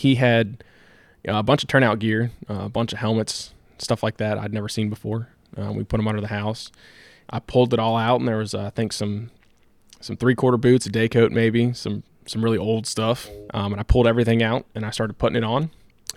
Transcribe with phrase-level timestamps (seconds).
[0.00, 0.64] he had
[1.24, 4.38] you know, a bunch of turnout gear, uh, a bunch of helmets, stuff like that
[4.38, 5.28] I'd never seen before.
[5.56, 6.70] Uh, we put them under the house.
[7.28, 9.30] I pulled it all out, and there was uh, I think some
[10.00, 13.28] some three quarter boots, a day coat maybe, some some really old stuff.
[13.52, 15.70] Um, and I pulled everything out and I started putting it on.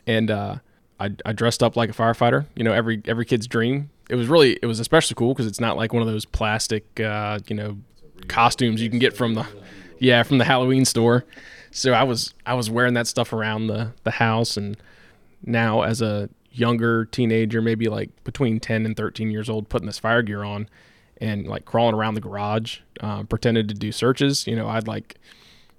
[0.05, 0.57] And uh,
[0.99, 2.45] I, I dressed up like a firefighter.
[2.55, 3.89] You know, every every kid's dream.
[4.09, 6.99] It was really it was especially cool because it's not like one of those plastic
[6.99, 7.77] uh, you know
[8.27, 9.45] costumes you can get from the
[9.99, 11.25] yeah from the Halloween store.
[11.73, 14.77] So I was I was wearing that stuff around the the house and
[15.45, 19.97] now as a younger teenager, maybe like between 10 and 13 years old, putting this
[19.99, 20.69] fire gear on
[21.19, 24.45] and like crawling around the garage, um, pretended to do searches.
[24.45, 25.15] You know, I'd like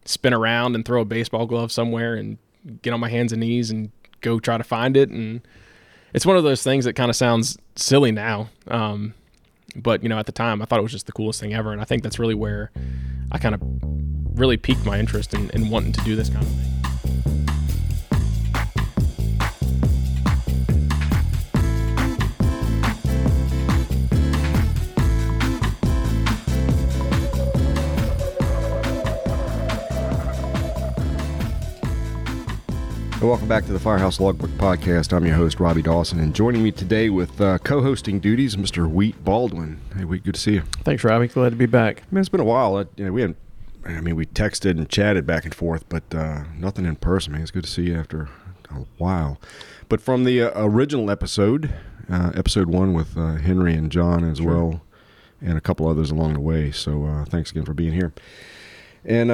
[0.05, 2.39] spin around and throw a baseball glove somewhere and
[2.83, 3.91] get on my hands and knees and
[4.21, 5.11] go try to find it.
[5.11, 5.47] And
[6.13, 8.49] it's one of those things that kind of sounds silly now.
[8.69, 9.15] Um,
[9.77, 11.73] but you know, at the time, I thought it was just the coolest thing ever,
[11.73, 12.71] and I think that's really where
[13.33, 13.61] I kind of
[14.35, 16.75] really piqued my interest in, in wanting to do this kind of thing.
[33.23, 35.15] Welcome back to the Firehouse Logbook Podcast.
[35.15, 38.87] I'm your host, Robbie Dawson, and joining me today with uh, co hosting duties, Mr.
[38.87, 39.81] Weet Baldwin.
[39.97, 40.61] Hey, Weet, good to see you.
[40.85, 41.29] Thanks, Robbie.
[41.29, 42.03] Glad to be back.
[42.13, 42.77] Man, it's been a while.
[42.77, 43.39] Uh, you know, we hadn't,
[43.87, 47.43] I mean, we texted and chatted back and forth, but uh, nothing in person, man.
[47.43, 48.29] It's good to see you after
[48.71, 49.41] a while.
[49.89, 51.73] But from the uh, original episode,
[52.11, 54.47] uh, episode one with uh, Henry and John as sure.
[54.47, 54.83] well,
[55.41, 56.71] and a couple others along the way.
[56.71, 58.13] So thanks again for being here.
[59.05, 59.31] And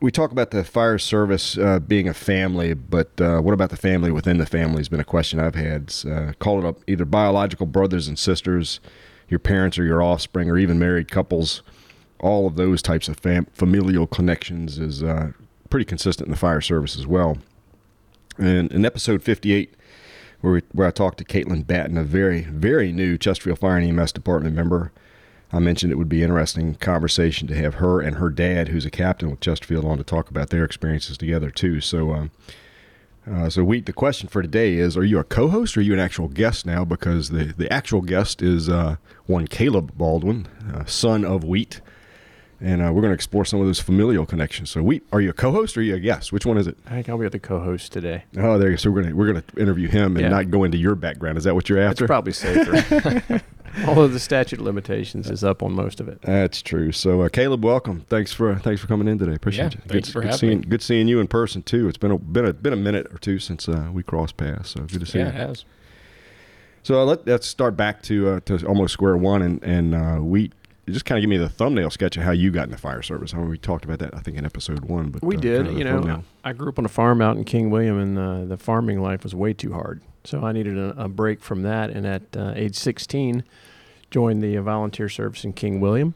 [0.00, 3.76] we talk about the fire service uh, being a family, but uh, what about the
[3.76, 5.92] family within the family has been a question I've had.
[6.06, 8.80] Uh, call it up either biological brothers and sisters,
[9.28, 11.62] your parents or your offspring, or even married couples.
[12.20, 15.32] All of those types of fam- familial connections is uh,
[15.70, 17.38] pretty consistent in the fire service as well.
[18.38, 19.74] And in episode 58,
[20.40, 23.98] where, we, where I talked to Caitlin Batten, a very, very new Chesterfield Fire and
[23.98, 24.92] EMS department member,
[25.52, 28.90] I mentioned it would be interesting conversation to have her and her dad, who's a
[28.90, 31.80] captain with Chesterfield, on to talk about their experiences together too.
[31.80, 32.30] So, um,
[33.26, 35.94] uh, so we the question for today is: Are you a co-host or are you
[35.94, 36.84] an actual guest now?
[36.84, 41.80] Because the the actual guest is uh, one Caleb Baldwin, uh, son of Weet,
[42.60, 44.70] and uh, we're going to explore some of those familial connections.
[44.70, 46.32] So, Weet, are you a co-host or are you a guest?
[46.32, 46.76] Which one is it?
[46.86, 48.24] I think I'll be the co-host today.
[48.36, 48.78] Oh, there you go.
[48.78, 50.28] So we're gonna we're gonna interview him and yeah.
[50.28, 51.38] not go into your background.
[51.38, 52.06] Is that what you're after?
[52.06, 53.42] That's probably safer.
[53.86, 56.20] Although the statute of limitations is up on most of it.
[56.22, 56.90] That's true.
[56.90, 58.00] So, uh, Caleb, welcome.
[58.08, 59.34] Thanks for thanks for coming in today.
[59.34, 59.88] Appreciate yeah, you.
[59.88, 60.66] Thanks good, for good having seeing, me.
[60.66, 61.88] Good seeing you in person too.
[61.88, 64.70] It's been a been a been a minute or two since uh, we crossed paths.
[64.70, 65.32] So good to see yeah, you.
[65.32, 65.64] Yeah, it has.
[66.82, 70.18] So uh, let, us start back to uh, to almost square one, and and uh,
[70.22, 70.50] we
[70.92, 73.02] just kind of give me the thumbnail sketch of how you got in the fire
[73.02, 73.34] service.
[73.34, 75.10] I mean, we talked about that, I think, in episode one.
[75.10, 75.66] But we uh, did.
[75.66, 78.18] Kind of you know, I grew up on a farm out in King William, and
[78.18, 80.02] uh, the farming life was way too hard.
[80.24, 81.90] So I needed a, a break from that.
[81.90, 83.44] And at uh, age 16,
[84.10, 86.14] joined the volunteer service in King William.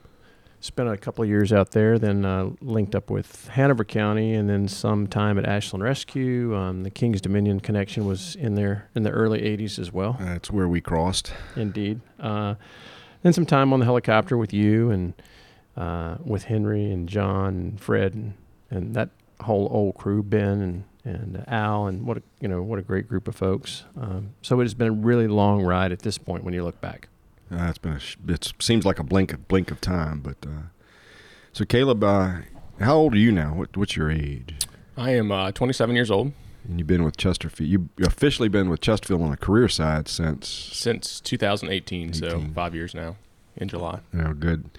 [0.61, 4.49] Spent a couple of years out there, then uh, linked up with Hanover County, and
[4.49, 6.55] then some time at Ashland Rescue.
[6.55, 10.17] Um, the Kings Dominion connection was in there in the early '80s as well.
[10.21, 11.33] That's where we crossed.
[11.57, 12.01] Indeed.
[13.23, 15.15] Then some time on the helicopter with you and
[15.77, 18.35] uh, with Henry and John and Fred and,
[18.71, 19.11] and that
[19.43, 23.09] whole old crew, Ben and and Al, and what a, you know what a great
[23.09, 23.85] group of folks.
[24.01, 26.81] Um, so it has been a really long ride at this point when you look
[26.81, 27.09] back.
[27.51, 30.69] Uh, it's been a, it seems like a blink of blink of time, but uh,
[31.53, 32.37] so Caleb, uh,
[32.81, 33.55] how old are you now?
[33.55, 34.55] What, what's your age?
[34.97, 36.33] I am uh, 27 years old.
[36.65, 37.71] And you've been with Chesterfield.
[37.71, 42.15] You've officially been with Chesterfield on the career side since since 2018, 18.
[42.15, 43.17] so five years now
[43.57, 44.01] in July.
[44.19, 44.71] Oh, good.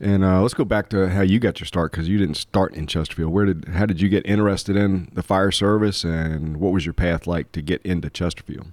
[0.00, 2.74] And uh, let's go back to how you got your start because you didn't start
[2.74, 3.32] in Chesterfield.
[3.32, 6.92] Where did how did you get interested in the fire service, and what was your
[6.92, 8.66] path like to get into Chesterfield?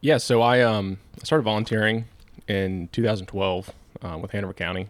[0.00, 2.06] Yeah, so I um I started volunteering
[2.46, 3.70] in 2012
[4.02, 4.88] uh, with Hanover County.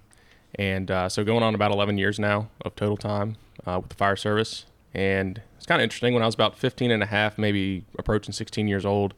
[0.56, 3.96] And uh, so going on about 11 years now of total time uh, with the
[3.96, 4.66] fire service.
[4.92, 8.34] And it's kind of interesting when I was about 15 and a half, maybe approaching
[8.34, 9.14] 16 years old.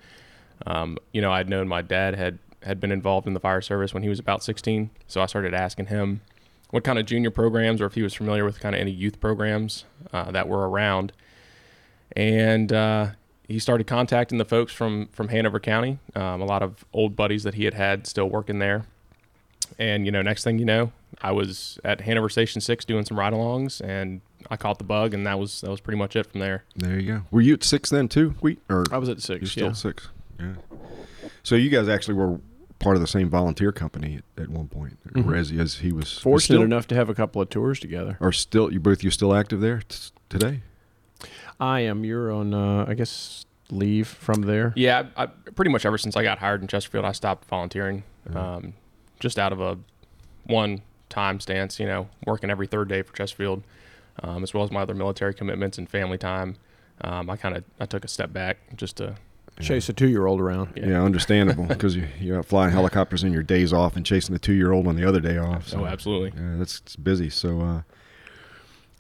[0.65, 3.93] Um, you know, I'd known my dad had, had been involved in the fire service
[3.93, 4.91] when he was about 16.
[5.09, 6.21] So I started asking him
[6.71, 9.19] what kind of junior programs or if he was familiar with kind of any youth
[9.19, 11.13] programs uh, that were around.
[12.15, 13.09] And uh,
[13.49, 17.43] he started contacting the folks from from Hanover County, um, a lot of old buddies
[17.43, 18.87] that he had had still working there.
[19.79, 23.19] And you know, next thing you know, I was at Hanover Station Six doing some
[23.19, 24.21] ride-alongs, and
[24.51, 26.65] I caught the bug, and that was that was pretty much it from there.
[26.77, 27.23] There you go.
[27.31, 28.35] Were you at six then too?
[28.41, 29.73] We or I was at 6 You're still yeah.
[29.73, 30.09] six.
[30.39, 30.55] Yeah.
[31.43, 32.41] So you guys actually were
[32.79, 35.35] part of the same volunteer company at, at one point, mm-hmm.
[35.35, 38.19] as, as he was fortunate still, enough to have a couple of tours together.
[38.21, 40.61] Are still you both you still active there t- today?
[41.59, 42.05] I am.
[42.05, 44.73] You're on, uh, I guess, leave from there.
[44.77, 48.05] Yeah, I, I, pretty much ever since I got hired in Chesterfield, I stopped volunteering,
[48.35, 48.75] um,
[49.21, 49.79] just out of a
[50.45, 51.79] one time stance.
[51.79, 53.63] You know, working every third day for Chesterfield,
[54.23, 56.57] um, as well as my other military commitments and family time.
[57.03, 59.17] Um, I kind of I took a step back just to
[59.61, 60.73] Chase a two year old around.
[60.77, 60.89] Yeah.
[60.89, 64.39] Yeah, understandable because you, you're out flying helicopters in your days off and chasing the
[64.39, 65.69] two year old on the other day off.
[65.69, 66.33] So, oh absolutely.
[66.39, 67.31] yeah, that's it's busy.
[67.31, 67.83] So, uh,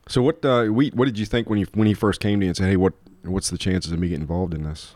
[0.08, 0.42] so what?
[0.44, 2.56] Uh, we what did you think when you when he first came to you and
[2.56, 4.94] said, "Hey, what what's the chances of me getting involved in this?"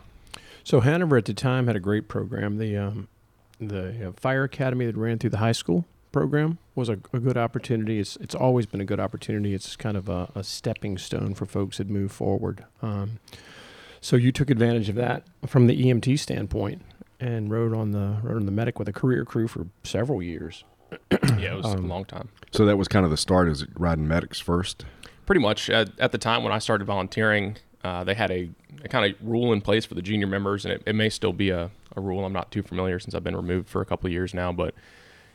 [0.63, 2.57] So Hanover at the time had a great program.
[2.57, 3.07] The um,
[3.69, 7.99] the fire academy that ran through the high school program was a, a good opportunity.
[7.99, 9.53] It's it's always been a good opportunity.
[9.53, 12.65] It's kind of a, a stepping stone for folks that move forward.
[12.81, 13.19] Um,
[14.01, 16.81] so you took advantage of that from the EMT standpoint
[17.19, 20.63] and rode on the rode on the medic with a career crew for several years.
[21.37, 22.29] yeah, it was Um, a long time.
[22.51, 23.47] So that was kind of the start.
[23.47, 24.83] Is it riding medics first?
[25.25, 28.49] Pretty much at, at the time when I started volunteering, uh, they had a,
[28.83, 31.33] a kind of rule in place for the junior members, and it, it may still
[31.33, 32.25] be a, a rule.
[32.25, 34.73] I'm not too familiar since I've been removed for a couple of years now, but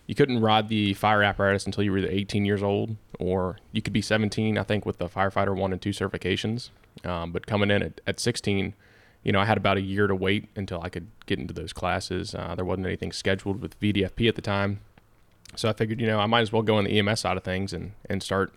[0.06, 3.82] you couldn't ride the fire apparatus until you were either 18 years old or you
[3.82, 6.70] could be 17, I think, with the firefighter one and two certifications.
[7.04, 8.74] Um, but coming in at, at 16,
[9.24, 11.72] you know, I had about a year to wait until I could get into those
[11.72, 12.34] classes.
[12.34, 14.80] Uh, there wasn't anything scheduled with VDFP at the time.
[15.56, 17.42] So I figured, you know, I might as well go on the EMS side of
[17.42, 18.52] things and, and start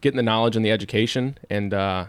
[0.00, 1.38] getting the knowledge and the education.
[1.50, 2.06] And uh,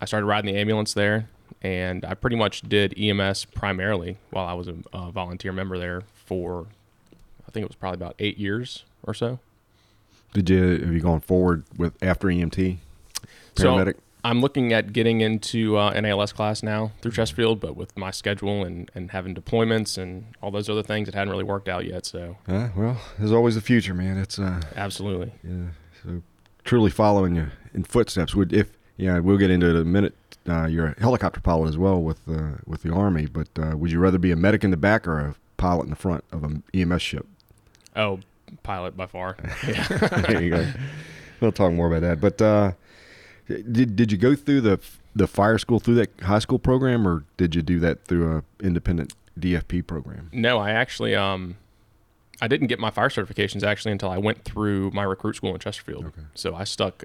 [0.00, 1.28] I started riding the ambulance there.
[1.62, 6.02] And I pretty much did EMS primarily while I was a, a volunteer member there
[6.14, 6.66] for,
[7.46, 9.40] I think it was probably about eight years or so.
[10.32, 12.78] Did you have you gone forward with after EMT
[13.56, 13.94] So- paramedic?
[14.22, 18.10] I'm looking at getting into uh, an ALS class now through Chesterfield, but with my
[18.10, 21.86] schedule and, and having deployments and all those other things, it hadn't really worked out
[21.86, 22.04] yet.
[22.04, 24.18] So, Uh, well, there's always the future, man.
[24.18, 25.32] It's uh, absolutely.
[25.42, 25.68] yeah.
[26.04, 26.20] So
[26.64, 28.34] truly following you in footsteps.
[28.34, 28.70] Would if
[29.00, 30.14] yeah, we'll get into it in a minute.
[30.48, 33.90] Uh, you're a helicopter pilot as well with uh, with the army, but uh, would
[33.90, 36.44] you rather be a medic in the back or a pilot in the front of
[36.44, 37.26] an EMS ship?
[37.96, 38.20] Oh,
[38.62, 39.36] pilot by far.
[39.66, 39.86] Yeah.
[40.28, 40.66] there you go.
[41.40, 42.20] We'll talk more about that.
[42.20, 42.72] But uh,
[43.48, 44.80] did did you go through the
[45.14, 48.64] the fire school through that high school program, or did you do that through a
[48.64, 50.28] independent DFP program?
[50.32, 51.56] no, I actually, um,
[52.40, 55.60] I didn't get my fire certifications actually until I went through my recruit school in
[55.60, 56.06] Chesterfield.
[56.06, 56.22] Okay.
[56.34, 57.04] So I stuck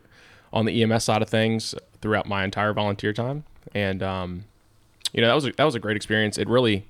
[0.55, 3.43] on the EMS side of things throughout my entire volunteer time,
[3.75, 4.45] and um,
[5.13, 6.37] you know that was a, that was a great experience.
[6.37, 6.87] It really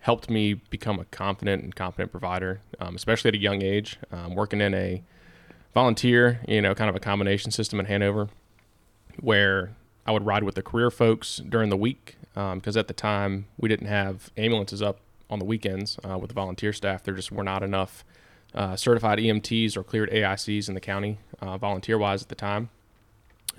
[0.00, 3.98] helped me become a confident and competent provider, um, especially at a young age.
[4.10, 5.02] Um, working in a
[5.72, 8.28] volunteer, you know, kind of a combination system in Hanover,
[9.20, 9.70] where
[10.04, 13.68] I would ride with the career folks during the week because at the time we
[13.68, 14.98] didn't have ambulances up
[15.30, 17.02] on the weekends uh, with the volunteer staff.
[17.02, 18.04] There just were not enough
[18.54, 22.68] uh, certified EMTs or cleared AICs in the county, uh, volunteer wise at the time.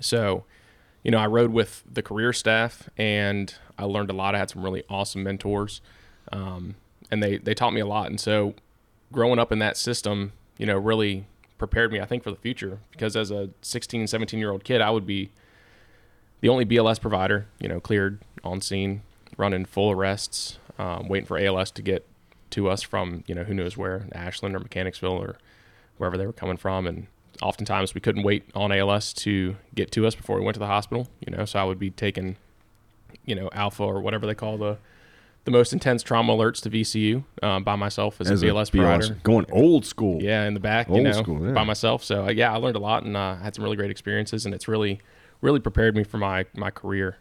[0.00, 0.44] So,
[1.02, 4.34] you know, I rode with the career staff and I learned a lot.
[4.34, 5.80] I had some really awesome mentors,
[6.32, 6.76] um,
[7.10, 8.08] and they they taught me a lot.
[8.08, 8.54] And so,
[9.12, 11.26] growing up in that system, you know, really
[11.58, 12.78] prepared me, I think, for the future.
[12.92, 15.30] Because as a 16, 17 year old kid, I would be
[16.40, 19.02] the only BLS provider, you know, cleared on scene,
[19.36, 22.06] running full arrests, um, waiting for ALS to get
[22.50, 25.36] to us from, you know, who knows where, Ashland or Mechanicsville or
[25.96, 26.86] wherever they were coming from.
[26.86, 27.06] And
[27.42, 30.66] oftentimes we couldn't wait on ALS to get to us before we went to the
[30.66, 32.36] hospital, you know, so I would be taking,
[33.24, 34.78] you know, alpha or whatever they call the,
[35.44, 39.18] the most intense trauma alerts to VCU um, by myself as, a BLS provider.
[39.22, 40.22] going old school.
[40.22, 41.52] Yeah, in the back, you Old know, school, yeah.
[41.52, 42.02] by myself.
[42.02, 44.54] So uh, yeah, I learned a lot and uh, had some really great experiences, and
[44.54, 45.00] it's really,
[45.42, 47.18] really prepared me for my my career.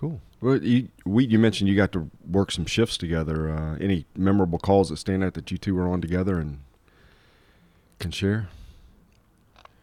[0.00, 0.18] Cool.
[0.40, 3.50] Well, you we you mentioned you got to work some shifts together.
[3.50, 6.60] Uh, any memorable calls that stand out that you two were on together and
[7.98, 8.48] can share?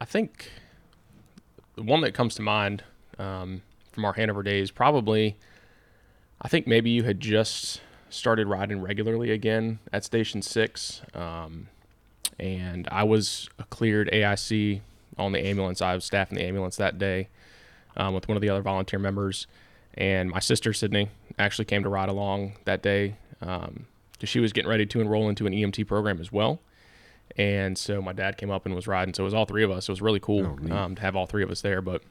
[0.01, 0.49] I think
[1.75, 2.83] the one that comes to mind
[3.19, 5.37] um, from our Hanover days probably,
[6.41, 11.67] I think maybe you had just started riding regularly again at Station Six, um,
[12.39, 14.81] and I was a cleared AIC
[15.15, 15.79] on the ambulance.
[15.79, 17.27] I was staffing the ambulance that day
[17.95, 19.45] um, with one of the other volunteer members,
[19.97, 24.69] and my sister Sydney actually came to ride along that day because she was getting
[24.69, 26.59] ready to enroll into an EMT program as well.
[27.35, 29.13] And so my dad came up and was riding.
[29.13, 29.89] So it was all three of us.
[29.89, 31.81] It was really cool Oh, um, to have all three of us there.
[31.81, 32.01] But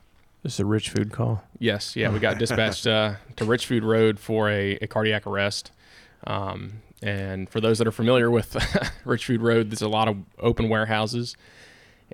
[0.43, 1.43] This is a Richfood call.
[1.59, 5.73] yes, yeah, we got dispatched uh, to Richfood Road for a, a cardiac arrest.
[6.27, 8.53] Um, and for those that are familiar with
[9.05, 11.35] Richfood Road, there's a lot of open warehouses.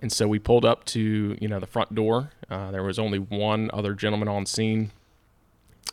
[0.01, 2.31] And so we pulled up to you know the front door.
[2.49, 4.91] Uh, there was only one other gentleman on scene,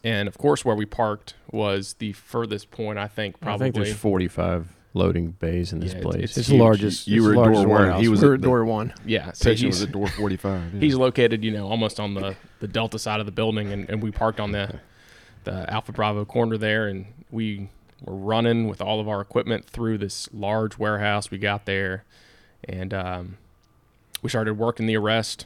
[0.04, 2.98] and of course where we parked was the furthest point.
[3.00, 6.24] I think I probably think there's 45 loading bays in this Yeah, it's- place.
[6.24, 6.62] it's It's, the huge.
[6.62, 7.08] largest.
[7.08, 8.02] You it's were the at largest door one, warehouse.
[8.02, 8.94] he was We were at at the- door one.
[9.06, 9.26] yeah.
[9.34, 10.74] So Section he's was at door forty five.
[10.80, 14.02] he's located you know almost on the the Delta side of the building, and, and
[14.02, 14.80] we parked on the
[15.46, 17.70] the Alpha Bravo corner there, and we
[18.04, 21.32] were running with all of our equipment through this large warehouse.
[21.32, 22.04] We got there,
[22.68, 23.38] and um,
[24.22, 25.46] we started working the arrest.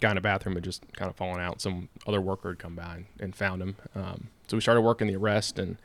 [0.00, 1.60] Guy in the bathroom had just kind of fallen out.
[1.60, 3.76] Some other worker had come by and, and found him.
[3.94, 5.76] Um, so we started working the arrest, and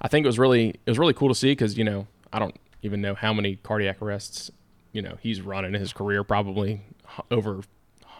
[0.00, 2.38] I think it was really it was really cool to see because you know I
[2.38, 4.50] don't even know how many cardiac arrests
[4.92, 6.80] you know he's run in his career, probably
[7.30, 7.60] over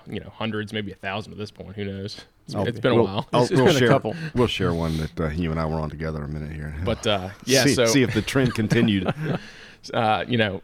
[0.06, 1.76] you know hundreds, maybe a thousand at this point.
[1.76, 2.24] Who knows?
[2.46, 3.28] It's, it's been a we'll- while.
[3.32, 4.14] I'll- It's we'll been a share, couple.
[4.34, 6.74] We'll share one that uh, you and I were on together a minute here.
[6.84, 9.12] But uh, yeah, see, so see if the trend continued.
[9.94, 10.62] uh, you know,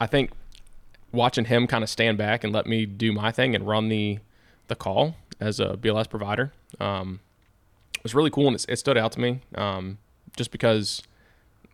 [0.00, 0.30] I think
[1.14, 4.18] watching him kind of stand back and let me do my thing and run the
[4.68, 6.52] the call as a BLS provider.
[6.80, 7.20] Um,
[8.04, 9.98] was really cool and it, it stood out to me um,
[10.36, 11.02] just because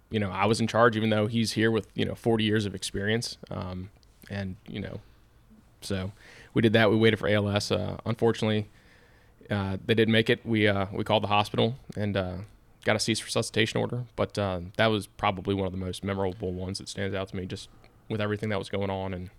[0.09, 2.65] you know I was in charge even though he's here with you know 40 years
[2.65, 3.91] of experience um,
[4.31, 5.01] and you know
[5.83, 6.13] so
[6.55, 8.69] we did that we waited for ALS uh, unfortunately
[9.51, 10.47] uh, they didn't make it.
[10.47, 12.37] We uh, we called the hospital and uh,
[12.85, 16.53] got a cease resuscitation order but uh, that was probably one of the most memorable
[16.53, 17.69] ones that stands out to me just
[18.11, 19.31] with everything that was going on and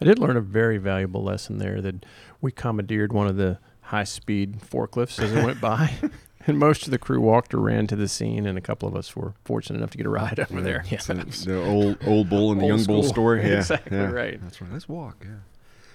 [0.00, 2.06] I did learn a very valuable lesson there that
[2.40, 5.92] we commandeered one of the high speed forklifts as it went by.
[6.46, 8.96] And most of the crew walked or ran to the scene, and a couple of
[8.96, 10.84] us were fortunate enough to get a ride over there.
[10.90, 10.98] Yeah.
[11.00, 13.42] So the old old bull and the Old young bull story.
[13.46, 14.10] Yeah, Exactly yeah.
[14.10, 14.40] right.
[14.42, 14.72] That's right.
[14.72, 15.16] Let's walk.
[15.22, 15.34] Yeah.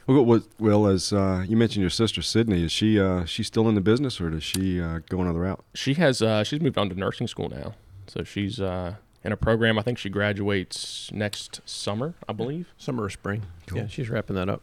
[0.05, 3.67] Well, what, well, as uh, you mentioned, your sister Sydney is she uh, she still
[3.67, 5.65] in the business, or does she uh, go another route?
[5.73, 7.73] she has uh, she's moved on to nursing school now
[8.05, 8.93] so she's uh,
[9.25, 13.43] in a program I think she graduates next summer I believe Summer or spring.
[13.67, 13.79] Cool.
[13.79, 14.61] Yeah, she's wrapping that up.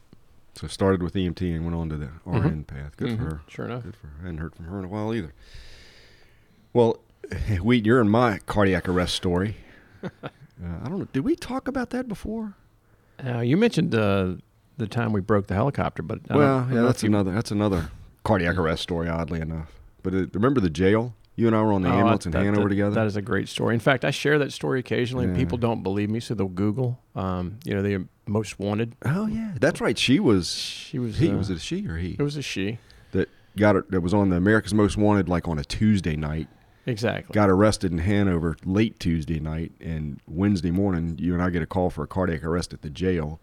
[0.54, 2.96] So started with EMT and went on to the RN path.
[2.96, 3.30] Good for Mhm.
[3.30, 3.40] her.
[3.48, 3.82] Sure enough.
[3.84, 4.12] Good for her.
[4.20, 5.32] I hadn't heard from her in a while either.
[6.72, 6.98] Well,
[7.30, 9.56] Weet, you're in my cardiac arrest story.
[10.02, 10.08] uh,
[10.84, 11.08] I don't know.
[11.12, 12.54] Did we talk about that before?
[13.24, 14.34] Uh, you mentioned uh,
[14.76, 17.32] the time we broke the helicopter, but I don't- I well, don't yeah, that's another
[17.32, 17.90] that's another
[18.24, 19.08] cardiac arrest story.
[19.08, 21.14] Oddly enough, but uh, remember the jail?
[21.34, 22.94] You and I were on the Oh, ambulance in that- Hanover that- together.
[22.94, 23.72] That is a great story.
[23.74, 25.40] In fact, I share that story occasionally, and Yeah.
[25.42, 27.00] people don't believe me, so they'll Google.
[27.16, 28.94] Um, you know, the most wanted.
[29.04, 29.96] oh yeah, that's right.
[29.98, 30.50] She was.
[30.54, 31.16] She was.
[31.18, 32.78] He uh, was it a she or he It was a she.
[33.12, 33.90] that got it?
[33.90, 36.48] That was on the America's Most Wanted, like on a Tuesday night.
[36.84, 37.32] Exactly.
[37.32, 41.66] got arrested in Hanover late Tuesday night, and Wednesday morning, you and I get a
[41.66, 43.38] call for a cardiac arrest at the jail.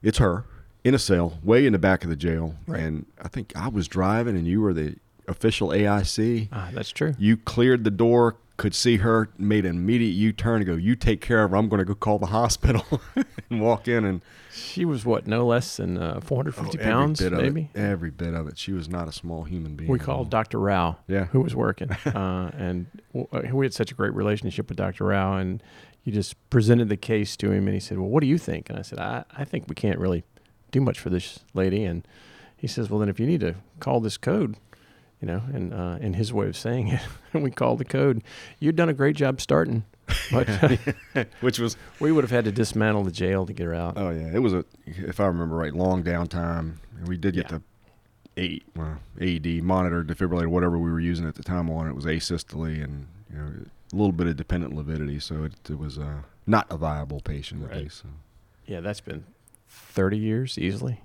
[0.00, 0.44] It's her
[0.84, 2.80] in a cell, way in the back of the jail, Right.
[2.80, 4.94] and I think I was driving, and you were the
[5.30, 6.48] official AIC.
[6.52, 7.14] Ah, that's true.
[7.18, 11.20] You cleared the door, could see her, made an immediate U-turn, and go, "You take
[11.20, 11.56] care of her.
[11.56, 12.84] I'm going to go call the hospital,"
[13.50, 14.20] and walk in and
[14.52, 17.70] She was what, no less than uh, 450 Oh, pounds, of it, maybe.
[17.74, 18.58] every bit of it.
[18.58, 19.90] She was not a small human being.
[19.90, 20.28] We called.
[20.28, 20.58] Dr.
[20.58, 21.26] Rao, Yeah.
[21.26, 25.04] who was working, uh, and uh, we had such a great relationship with Dr.
[25.04, 25.36] Rao.
[25.38, 25.62] And
[26.04, 28.68] you just presented the case to him, and he said, "Well, what do you think?"
[28.68, 30.24] And I said, "I, I think we can't really
[30.70, 32.06] do much for this lady." And
[32.56, 34.56] he says, "Well, then if you need to call this code."
[35.20, 37.00] You know, and uh, in his way of saying it,
[37.34, 38.22] we called the code.
[38.58, 39.84] You'd done a great job starting,
[40.32, 40.48] but
[41.40, 43.94] which was we would have had to dismantle the jail to get her out.
[43.98, 46.76] Oh yeah, it was a if I remember right, long downtime.
[46.98, 47.58] And we did get Yeah.
[47.58, 47.62] the
[48.42, 52.06] eight well, AED monitor, defibrillator, whatever we were using at the time on it was
[52.06, 53.52] asystole and you know
[53.92, 57.64] a little bit of dependent lividity, so it, it was uh, not a viable patient
[57.64, 57.82] at Right.
[57.82, 57.98] least.
[57.98, 58.08] So.
[58.64, 59.24] Yeah, that's been
[59.68, 61.00] 30 years easily.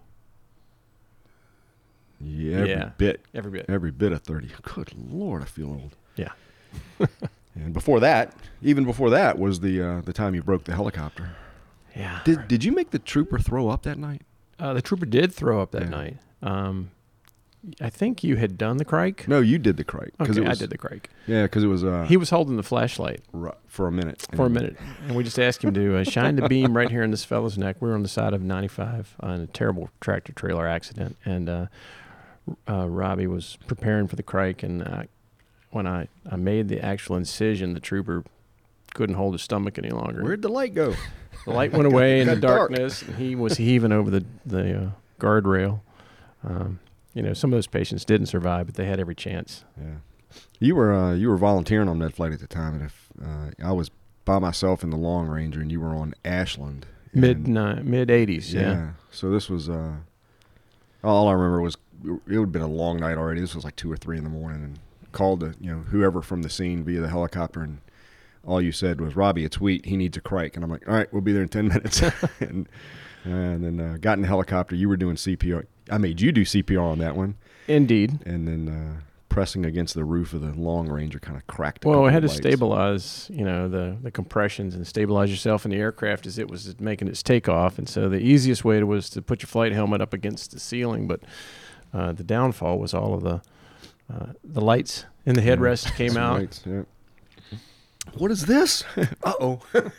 [2.22, 2.90] Yeah, every Yeah.
[2.98, 3.66] bit, Every bit.
[3.70, 4.50] every bit of thirty.
[4.64, 5.96] Good lord, I feel old.
[6.16, 6.30] Yeah.
[7.58, 11.30] And before that, even before that, was the uh, the time you broke the helicopter.
[11.96, 12.20] Yeah.
[12.26, 14.24] Did did you make the trooper throw up that night?
[14.60, 15.90] Uh, the trooper did throw up that Yeah.
[15.90, 16.18] night.
[16.44, 16.92] Um,
[17.80, 19.26] I think you had done the cric.
[19.30, 21.10] No, you did the cric Okay, it was I did the cric.
[21.28, 23.22] yeah because it was uh, He was holding the flashlight
[23.68, 24.76] for a minute for a minute,
[25.08, 27.58] and we just asked him to uh, shine the beam right here in this fellow's
[27.58, 27.78] neck.
[27.80, 31.66] We were on the side of 95 on a terrible tractor trailer accident, and uh,
[32.70, 35.04] uh, Robbie was preparing for the cric, and uh,
[35.72, 38.24] when I, I made the actual incision, the trooper
[38.94, 40.24] couldn't hold his stomach any longer.
[40.24, 40.96] Where'd the light go?
[41.46, 42.72] The light went away in the dark.
[42.72, 45.82] darkness, and he was heaving over the the uh, guardrail.
[46.44, 46.80] Um,
[47.14, 49.64] you know, some of those patients didn't survive, but they had every chance.
[49.80, 49.96] Yeah,
[50.60, 53.52] you were uh, you were volunteering on that flight at the time, and if uh,
[53.68, 53.92] I was
[54.24, 58.92] by myself in the LongRanger, and you were on Ashland, Mid mid eighties, yeah.
[59.10, 59.94] So this was uh,
[61.04, 63.42] all I remember was it would have been a long night already.
[63.42, 64.80] This was like two or three in the morning, and
[65.12, 67.80] called the you know whoever from the scene via the helicopter, and
[68.46, 69.86] all you said was Robbie, it's Weet.
[69.86, 72.02] He needs a cric, and I'm like, all right, we'll be there in ten minutes,
[72.40, 72.68] and
[73.24, 74.76] and then uh, got in the helicopter.
[74.76, 75.66] You were doing CPR.
[75.92, 77.36] I made you do CPR on that one,
[77.68, 78.20] Indeed.
[78.26, 78.68] and then.
[78.70, 81.84] Uh, Pressing against the roof of the LongRanger kind of cracked.
[81.84, 85.78] Well, I had to stabilize, you know, the the compressions and stabilize yourself in the
[85.78, 87.78] aircraft as it was making its takeoff.
[87.78, 91.06] And so the easiest way was to put your flight helmet up against the ceiling,
[91.06, 91.20] but
[91.96, 93.42] Uh, the downfall was all of the
[94.14, 96.40] uh, the lights in the headrest came out.
[96.40, 96.82] Lights, yeah.
[98.18, 98.84] What is this?
[99.24, 99.62] uh oh.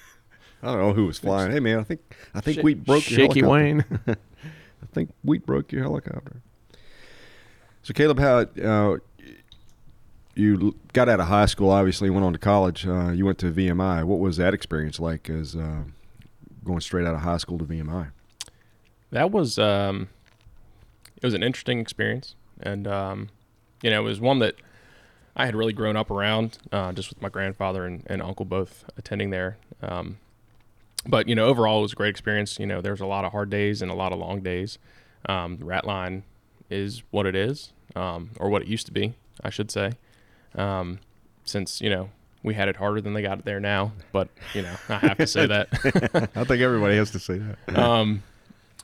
[0.63, 1.53] I don't know who was flying.
[1.53, 2.01] Hey man, I think
[2.35, 3.49] I think Sh- Weet broke your Shaky helicopter.
[3.49, 3.85] Wayne.
[4.09, 6.43] I think Weet broke your helicopter.
[7.83, 8.99] So Caleb, how uh,
[10.35, 11.71] you got out of high school?
[11.71, 12.87] Obviously, went on to college.
[12.87, 14.05] Uh, you went to VMI.
[14.05, 15.31] What was that experience like?
[15.31, 15.85] As uh,
[16.63, 18.11] going straight out of high school to VMI?
[19.13, 20.09] That was um,
[21.17, 23.29] it was an interesting experience, and um,
[23.83, 24.55] you know, it was one that
[25.37, 28.85] I had really grown up around, uh, just with my grandfather and, and uncle both
[28.97, 29.59] attending there.
[29.83, 30.19] Um,
[31.07, 32.59] but you know, overall, it was a great experience.
[32.59, 34.79] You know, there's a lot of hard days and a lot of long days.
[35.29, 36.25] Um, the rat line
[36.71, 39.93] is what it is, um, or what it used to be, I should say.
[40.55, 41.01] Um,
[41.45, 42.11] since you know
[42.43, 45.19] we had it harder than they got it there now, but you know, I have
[45.19, 45.69] to say that.
[46.35, 47.79] I think everybody has to say that.
[47.79, 48.23] um,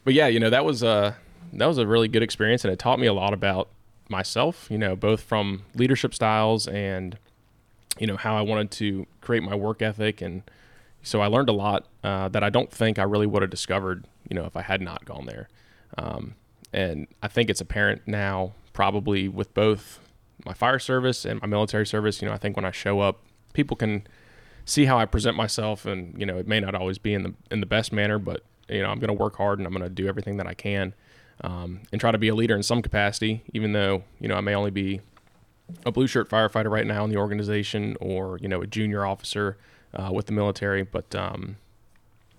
[0.04, 1.16] but yeah, you know that was a
[1.52, 3.68] that was a really good experience, and it taught me a lot about
[4.08, 4.68] myself.
[4.70, 7.18] You know, both from leadership styles and
[7.98, 10.42] you know how I wanted to create my work ethic, and
[11.02, 14.06] so I learned a lot uh, that I don't think I really would have discovered.
[14.28, 15.48] You know, if I had not gone there,
[15.98, 16.34] um,
[16.72, 19.98] and I think it's apparent now, probably with both
[20.44, 22.22] my fire service and my military service.
[22.22, 23.20] You know, I think when I show up,
[23.52, 24.06] people can
[24.64, 27.34] see how I present myself, and you know, it may not always be in the
[27.50, 29.82] in the best manner, but you know, I'm going to work hard and I'm going
[29.82, 30.94] to do everything that I can,
[31.42, 34.40] um, and try to be a leader in some capacity, even though you know I
[34.40, 35.00] may only be
[35.84, 39.56] a blue shirt firefighter right now in the organization, or you know, a junior officer
[39.94, 40.82] uh, with the military.
[40.82, 41.56] But um,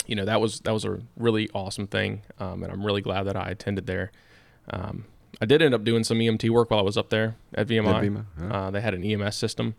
[0.08, 3.24] you know, that was that was a really awesome thing, um, and I'm really glad
[3.24, 4.12] that I attended there.
[4.70, 5.06] Um,
[5.42, 7.88] I did end up doing some EMT work while I was up there at VMI.
[7.88, 8.54] At VMI, yeah.
[8.54, 9.76] Uh, they had an EMS system,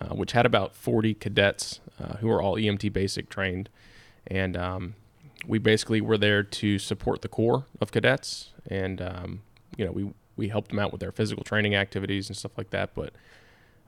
[0.00, 3.68] uh, which had about 40 cadets uh, who were all EMT basic trained,
[4.26, 4.94] and um,
[5.46, 9.42] we basically were there to support the Corps of cadets, and um,
[9.76, 12.70] you know we we helped them out with their physical training activities and stuff like
[12.70, 12.94] that.
[12.94, 13.12] But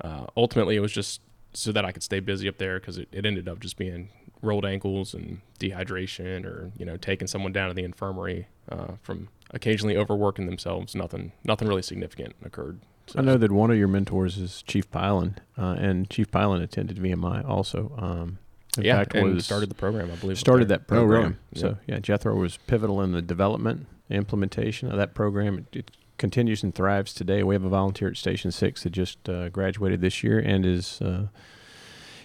[0.01, 1.21] uh, ultimately, it was just
[1.53, 4.11] so that I could stay busy up there because it, it ended up just being
[4.43, 9.29] rolled ankles and dehydration, or you know taking someone down to the infirmary uh, from
[9.51, 10.95] occasionally overworking themselves.
[10.95, 12.81] Nothing nothing really significant occurred.
[13.07, 16.63] So, I know that one of your mentors is Chief Pylon, uh, and Chief Pylon
[16.63, 17.93] attended VMI also.
[17.99, 18.39] Um,
[18.77, 20.11] in yeah, fact, and was started the program.
[20.11, 21.23] I believe up started that program.
[21.23, 21.75] Oh, really?
[21.75, 25.67] So yeah, Jethro was pivotal in the development, implementation of that program.
[25.73, 27.43] It, it continues and thrives today.
[27.43, 31.01] We have a volunteer at Station Six that just uh, graduated this year and is
[31.01, 31.29] uh,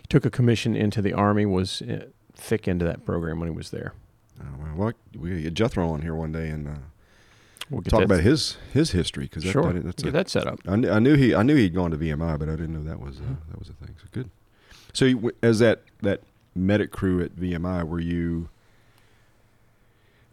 [0.10, 1.46] took a commission into the Army.
[1.46, 3.94] Was uh, thick into that program when he was there.
[4.42, 6.80] Oh, well, well, we gotta get Jethro on here one day and uh,
[7.70, 9.72] We'll talk that- about his his history because that, sure.
[9.72, 10.60] that, that's get a, that set up.
[10.68, 12.84] I, knew, I knew he I knew he'd gone to VMI, but I didn't know
[12.84, 13.96] that was uh, that was a thing.
[14.02, 14.30] So good.
[14.94, 16.22] So you, as that that
[16.60, 18.50] medic crew at VMI, were you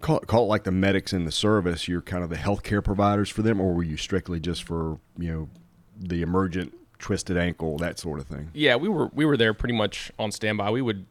[0.01, 1.89] call it, call it like the medics in the service?
[1.89, 5.33] You're kind of the healthcare providers for them, or were you strictly just for you
[5.33, 5.49] know
[5.99, 8.51] the emergent twisted ankle that sort of thing?
[8.55, 10.71] Yeah, we were we were there pretty much on standby.
[10.71, 11.07] We would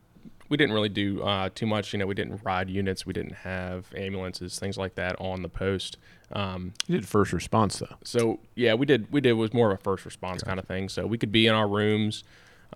[0.47, 1.91] we didn't really do uh, too much.
[1.93, 3.05] You know, we didn't ride units.
[3.05, 5.97] We didn't have ambulances, things like that on the post.
[6.31, 7.95] Um, You did first response though.
[8.03, 10.89] so yeah, we did we did was more of a first response kind of thing.
[10.89, 12.23] So we could be in our rooms,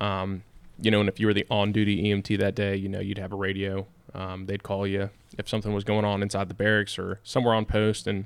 [0.02, 0.44] um,
[0.82, 3.18] you know, and if you were the on duty EMT that day, you know, you'd
[3.18, 3.86] have a radio.
[4.14, 7.66] Um, they'd call you if something was going on inside the barracks or somewhere on
[7.66, 8.26] post, and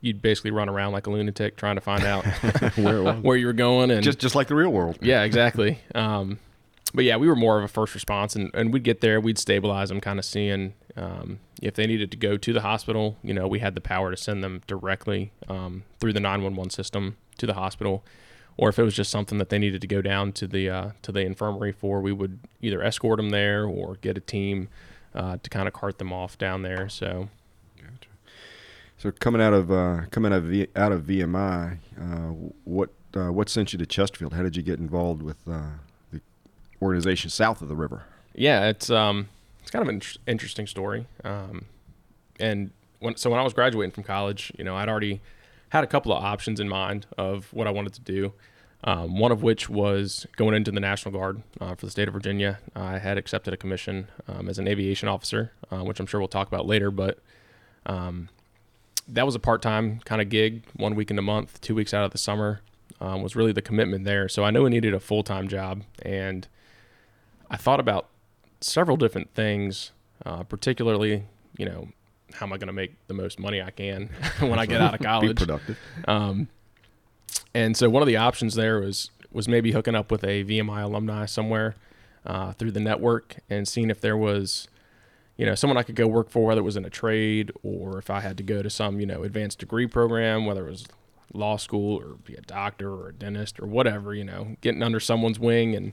[0.00, 2.24] you'd basically run around like a lunatic trying to find out
[2.76, 4.98] Where where you were going and just just like the real world.
[5.02, 5.78] yeah, exactly.
[5.94, 6.38] Um,
[6.94, 9.38] but yeah, we were more of a first response, and, and we'd get there, we'd
[9.38, 13.16] stabilize them, kind of seeing um, if they needed to go to the hospital.
[13.22, 17.16] You know, we had the power to send them directly um, through the 911 system
[17.38, 18.02] to the hospital,
[18.56, 20.90] or if it was just something that they needed to go down to the uh,
[21.02, 24.68] to the infirmary for, we would either escort them there or get a team
[25.14, 26.88] uh, to kind of cart them off down there.
[26.88, 27.28] So
[28.98, 32.04] So coming out of uh, coming out of, v, out of VMI, uh,
[32.64, 34.34] what uh, what sent you to Chesterfield?
[34.34, 35.62] How did you get involved with uh,
[36.12, 36.20] the
[36.82, 38.04] organization south of the river?
[38.34, 39.28] yeah, it's um,
[39.60, 41.06] it's kind of an in- interesting story.
[41.24, 41.64] Um,
[42.38, 45.20] and when so when I was graduating from college, you know, I'd already
[45.70, 48.32] had a couple of options in mind of what I wanted to do.
[48.82, 52.14] Um, one of which was going into the National Guard uh, for the state of
[52.14, 52.60] Virginia.
[52.74, 56.28] I had accepted a commission um, as an aviation officer, uh, which I'm sure we'll
[56.28, 56.90] talk about later.
[56.90, 57.18] But
[57.84, 58.30] um,
[59.06, 62.04] that was a part-time kind of gig, one week in a month, two weeks out
[62.04, 62.62] of the summer.
[63.02, 64.30] Um, was really the commitment there.
[64.30, 66.48] So I knew I needed a full-time job, and
[67.50, 68.08] I thought about
[68.62, 69.92] several different things,
[70.24, 71.24] uh, particularly,
[71.56, 71.88] you know,
[72.34, 74.94] how am I going to make the most money I can when I get out
[74.94, 75.36] of college?
[75.36, 75.78] Be productive.
[76.06, 76.48] Um,
[77.54, 80.82] and so one of the options there was was maybe hooking up with a VMI
[80.82, 81.76] alumni somewhere
[82.26, 84.68] uh, through the network and seeing if there was,
[85.36, 87.98] you know, someone I could go work for, whether it was in a trade or
[87.98, 90.86] if I had to go to some, you know, advanced degree program, whether it was
[91.32, 95.00] law school or be a doctor or a dentist or whatever, you know, getting under
[95.00, 95.74] someone's wing.
[95.74, 95.92] And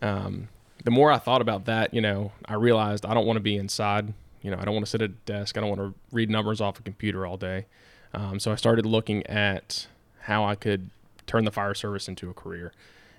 [0.00, 0.48] um,
[0.84, 3.56] the more I thought about that, you know, I realized I don't want to be
[3.56, 4.14] inside.
[4.46, 5.58] You know, I don't want to sit at a desk.
[5.58, 7.66] I don't want to read numbers off a computer all day.
[8.14, 9.88] Um, so I started looking at
[10.20, 10.90] how I could
[11.26, 12.72] turn the fire service into a career.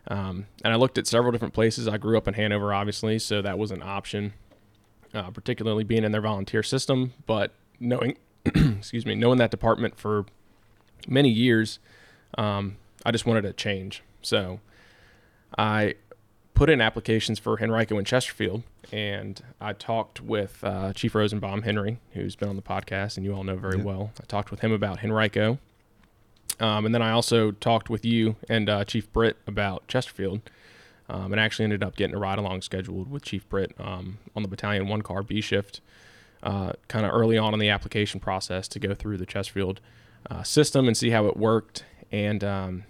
[0.07, 1.85] Um, and I looked at several different places.
[1.85, 4.33] I grew up in Hanover, obviously, so that was an option
[5.13, 7.13] uh, particularly being in their volunteer system.
[7.25, 10.25] But knowing, excuse me, knowing that department for
[11.07, 11.79] many years,
[12.37, 14.03] um, I just wanted a change.
[14.21, 14.59] So
[15.57, 15.95] I
[16.57, 21.99] put in applications for Henrico and Chesterfield, and I talked with uh, Chief Rosenbaum Henry,
[22.13, 24.11] who's been on the podcast, and you all know very well.
[24.19, 25.59] I talked with him about Henrico.
[26.59, 30.41] Um, and then I also talked with you and uh, Chief Britt about Chesterfield
[31.07, 34.41] um, and actually ended up getting a ride along scheduled with Chief Britt um, on
[34.41, 35.79] the battalion one car B shift,
[36.41, 39.79] uh, kind of early on in the application process to go through the Chesterfield
[40.31, 41.85] uh, system and see how it worked.
[42.11, 42.83] And um,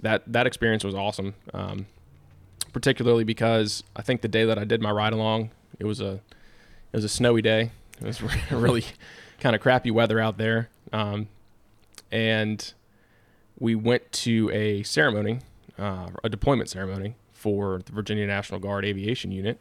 [0.00, 1.86] that that experience was awesome, um,
[2.72, 6.20] particularly because I think the day that I did my ride along, it was a
[6.92, 7.70] it was a snowy day.
[8.00, 8.84] It was really
[9.40, 11.28] kind of crappy weather out there, um,
[12.10, 12.72] and
[13.58, 15.40] we went to a ceremony,
[15.78, 19.58] uh, a deployment ceremony for the Virginia National Guard Aviation Unit.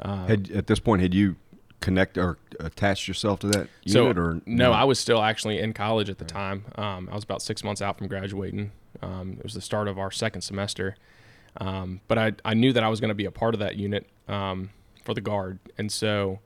[0.00, 1.36] Uh, had at this point had you
[1.80, 4.72] connect or attached yourself to that so, unit or no, no?
[4.72, 6.64] I was still actually in college at the time.
[6.76, 8.72] Um, I was about six months out from graduating.
[9.02, 10.96] Um, it was the start of our second semester,
[11.56, 13.76] um, but I I knew that I was going to be a part of that
[13.76, 14.70] unit um,
[15.04, 16.40] for the Guard, and so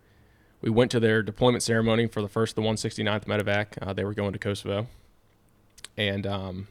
[0.61, 3.67] we went to their deployment ceremony for the first the 169th Medevac.
[3.83, 4.87] Uh, they were going to Kosovo,
[5.97, 6.69] and um,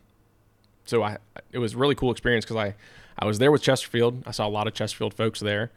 [0.85, 1.17] so I
[1.51, 2.75] it was a really cool experience because I
[3.17, 4.23] I was there with Chesterfield.
[4.25, 5.71] I saw a lot of Chesterfield folks there.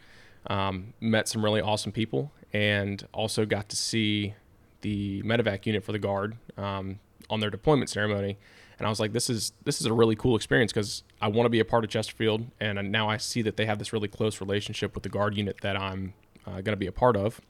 [0.49, 4.35] Um, met some really awesome people, and also got to see
[4.81, 8.39] the medevac unit for the guard um, on their deployment ceremony.
[8.79, 11.47] And I was like, this is this is a really cool experience because I want
[11.47, 14.09] to be a part of Chesterfield, and now I see that they have this really
[14.09, 16.13] close relationship with the guard unit that I'm
[16.47, 17.41] uh, going to be a part of.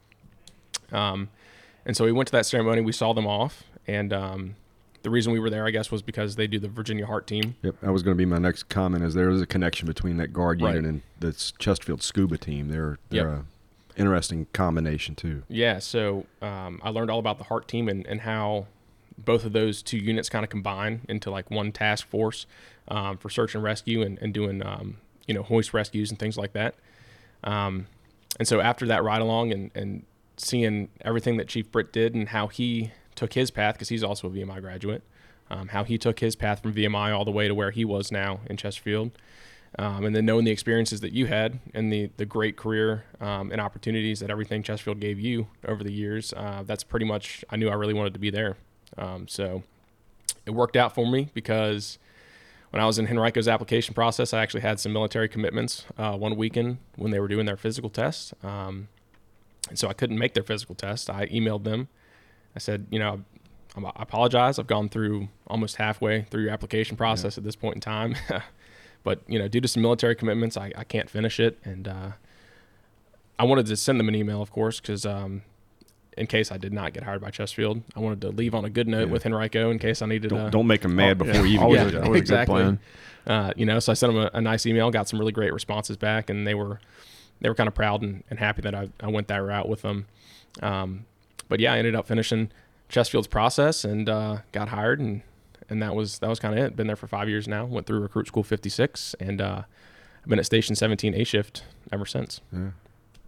[0.91, 1.29] Um,
[1.85, 2.81] and so we went to that ceremony.
[2.81, 4.55] We saw them off, and um,
[5.03, 7.55] the reason we were there, I guess, was because they do the Virginia HART team.
[7.61, 9.03] Yep, that was going to be my next comment.
[9.03, 12.69] Is there is a connection between that guard unit and the Chesterfield Scuba team?
[12.69, 13.39] They're they're yep.
[13.39, 13.45] a
[13.99, 15.43] interesting combination too.
[15.49, 18.67] Yeah, so um, I learned all about the HART team and, and how
[19.17, 22.45] both of those two units kind of combine into like one task force
[22.87, 26.37] um, for search and rescue and, and doing um, you know hoist rescues and things
[26.37, 26.75] like that.
[27.43, 27.87] Um,
[28.39, 30.03] and so after that ride along and, and
[30.37, 34.27] seeing everything that Chief Britt did and how he took his path because he's also
[34.27, 35.03] a VMI graduate.
[35.49, 38.11] Um, how he took his path from VMI all the way to where he was
[38.11, 39.11] now in Chesterfield.
[39.79, 43.51] Um, and then knowing the experiences that you had and the, the great career um,
[43.51, 47.55] and opportunities that everything Chesterfield gave you over the years, uh, that's pretty much, I
[47.55, 48.57] knew I really wanted to be there.
[48.97, 49.63] Um, so
[50.45, 51.97] it worked out for me because
[52.69, 56.35] when I was in Henrico's application process, I actually had some military commitments uh, one
[56.35, 58.33] weekend when they were doing their physical test.
[58.43, 58.89] Um,
[59.69, 61.09] and so I couldn't make their physical test.
[61.09, 61.87] I emailed them
[62.57, 63.23] I said, you know,
[63.75, 64.57] I apologize.
[64.57, 67.41] I've gone through almost halfway through your application process yeah.
[67.41, 68.15] at this point in time.
[69.03, 71.59] but, you know, due to some military commitments, I, I can't finish it.
[71.63, 72.11] And uh,
[73.37, 75.43] I wanted to send them an email, of course, because um,
[76.17, 78.69] in case I did not get hired by Chesterfield, I wanted to leave on a
[78.69, 79.13] good note yeah.
[79.13, 80.49] with Henrico in case I needed don't, to.
[80.51, 81.47] Don't make them mad oh, before yeah.
[81.47, 82.77] you even get yeah, exactly.
[83.25, 85.53] Uh, you know, so I sent them a, a, nice email, got some really great
[85.53, 86.79] responses back, and they were
[87.41, 89.81] they were kind of proud and, and happy that I, I went that route with
[89.81, 90.07] them.
[90.61, 91.05] Um,
[91.49, 92.49] but yeah, I ended up finishing
[92.89, 95.21] Chesterfield's process and uh, got hired, and
[95.69, 96.75] and that was that was kind of it.
[96.75, 97.65] Been there for five years now.
[97.65, 99.63] Went through recruit school 56, and uh,
[100.23, 102.41] I've been at station 17 A shift ever since.
[102.51, 102.69] Yeah.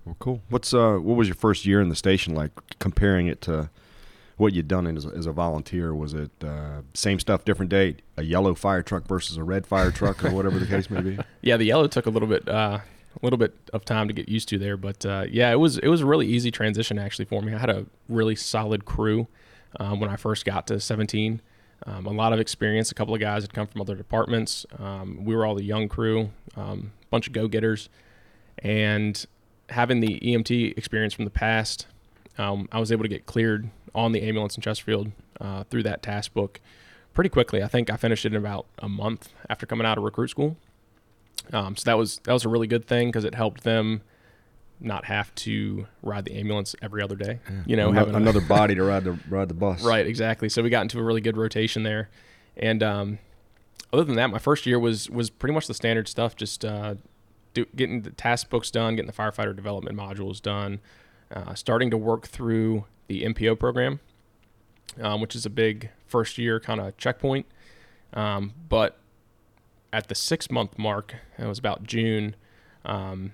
[0.09, 0.41] Well, cool.
[0.49, 2.49] What's uh what was your first year in the station like?
[2.79, 3.69] Comparing it to
[4.37, 7.97] what you'd done as a, as a volunteer, was it uh, same stuff, different day?
[8.17, 11.19] A yellow fire truck versus a red fire truck, or whatever the case may be.
[11.41, 12.49] Yeah, the yellow took a little bit.
[12.49, 12.79] Uh,
[13.15, 14.77] a little bit of time to get used to there.
[14.77, 17.53] But uh, yeah, it was it was a really easy transition actually for me.
[17.53, 19.27] I had a really solid crew
[19.79, 21.41] um, when I first got to 17.
[21.85, 22.91] Um, a lot of experience.
[22.91, 24.65] A couple of guys had come from other departments.
[24.79, 27.89] Um, we were all the young crew, a um, bunch of go getters,
[28.59, 29.25] and
[29.69, 31.87] having the EMT experience from the past,
[32.37, 36.01] um, I was able to get cleared on the ambulance in Chesterfield uh, through that
[36.01, 36.59] task book
[37.13, 37.63] pretty quickly.
[37.63, 40.57] I think I finished it in about a month after coming out of recruit school.
[41.51, 44.01] Um, so that was that was a really good thing because it helped them
[44.79, 47.39] not have to ride the ambulance every other day.
[47.49, 47.61] Yeah.
[47.65, 49.83] You know, another, another body to ride the ride the bus.
[49.83, 50.49] Right, exactly.
[50.49, 52.09] So we got into a really good rotation there,
[52.55, 53.19] and um,
[53.91, 56.35] other than that, my first year was was pretty much the standard stuff.
[56.35, 56.95] Just uh,
[57.53, 60.79] do, getting the task books done, getting the firefighter development modules done,
[61.33, 63.99] uh, starting to work through the MPO program,
[65.01, 67.45] um, which is a big first year kind of checkpoint.
[68.13, 68.97] Um, but
[69.91, 72.35] at the six month mark, it was about June,
[72.85, 73.33] um,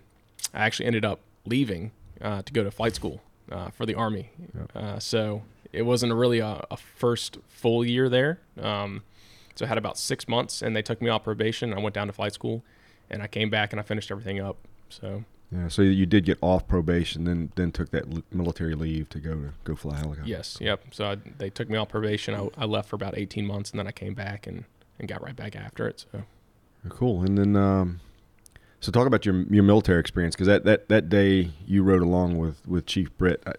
[0.53, 4.31] I actually ended up leaving uh, to go to flight school uh, for the Army.
[4.73, 8.39] Uh, so it wasn't a really a, a first full year there.
[8.59, 9.03] Um,
[9.55, 11.73] so I had about six months, and they took me off probation.
[11.73, 12.63] I went down to flight school,
[13.09, 14.57] and I came back and I finished everything up.
[14.89, 19.09] So Yeah, so you did get off probation, then then took that l- military leave
[19.09, 20.29] to go to go fly helicopter.
[20.29, 20.81] yes, yep.
[20.91, 22.33] So I, they took me off probation.
[22.35, 24.65] I, I left for about 18 months, and then I came back and,
[24.99, 26.05] and got right back after it.
[26.11, 26.23] So
[26.89, 27.23] Cool.
[27.23, 27.99] And then, um,
[28.79, 32.37] so talk about your your military experience because that, that, that day you rode along
[32.37, 33.41] with, with Chief Britt.
[33.47, 33.53] I,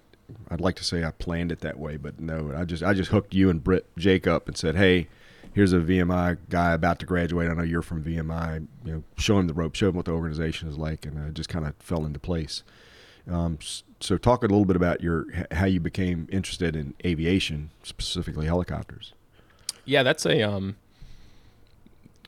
[0.51, 3.11] I'd like to say I planned it that way, but no, I just I just
[3.11, 5.09] hooked you and Britt Jake up and said, "Hey,
[5.57, 7.51] here's a VMI guy about to graduate.
[7.51, 8.69] I know you're from VMI.
[8.85, 11.29] You know, show him the rope, show him what the organization is like," and uh,
[11.29, 12.63] it just kind of fell into place.
[13.29, 13.59] Um,
[13.99, 19.15] so, talk a little bit about your how you became interested in aviation, specifically helicopters.
[19.87, 20.77] yeah, that's a um,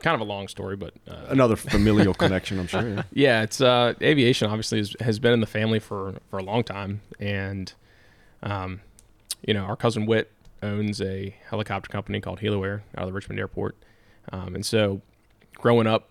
[0.01, 2.89] kind of a long story, but uh, Another familial connection, I'm sure.
[2.89, 3.03] Yeah.
[3.13, 4.49] Yeah, it's uh, aviation.
[4.49, 7.73] Obviously, is, has been in the family for for a long time, and
[8.43, 8.81] um,
[9.47, 13.39] you know, our cousin Whit owns a helicopter company called Heliware out of the Richmond
[13.39, 13.77] Airport,
[14.33, 15.01] um, and so
[15.55, 16.09] growing up,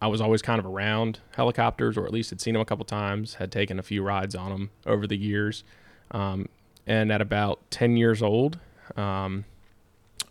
[0.00, 2.84] I was always kind of around helicopters, or at least had seen them a couple
[2.84, 3.34] times.
[3.34, 5.64] Had taken a few rides on them over the years,
[6.10, 6.48] um,
[6.86, 8.58] and at about ten years old,
[8.96, 9.44] um,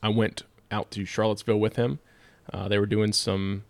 [0.01, 1.99] I went out to Charlottesville with him.
[2.51, 3.63] Uh, they were doing some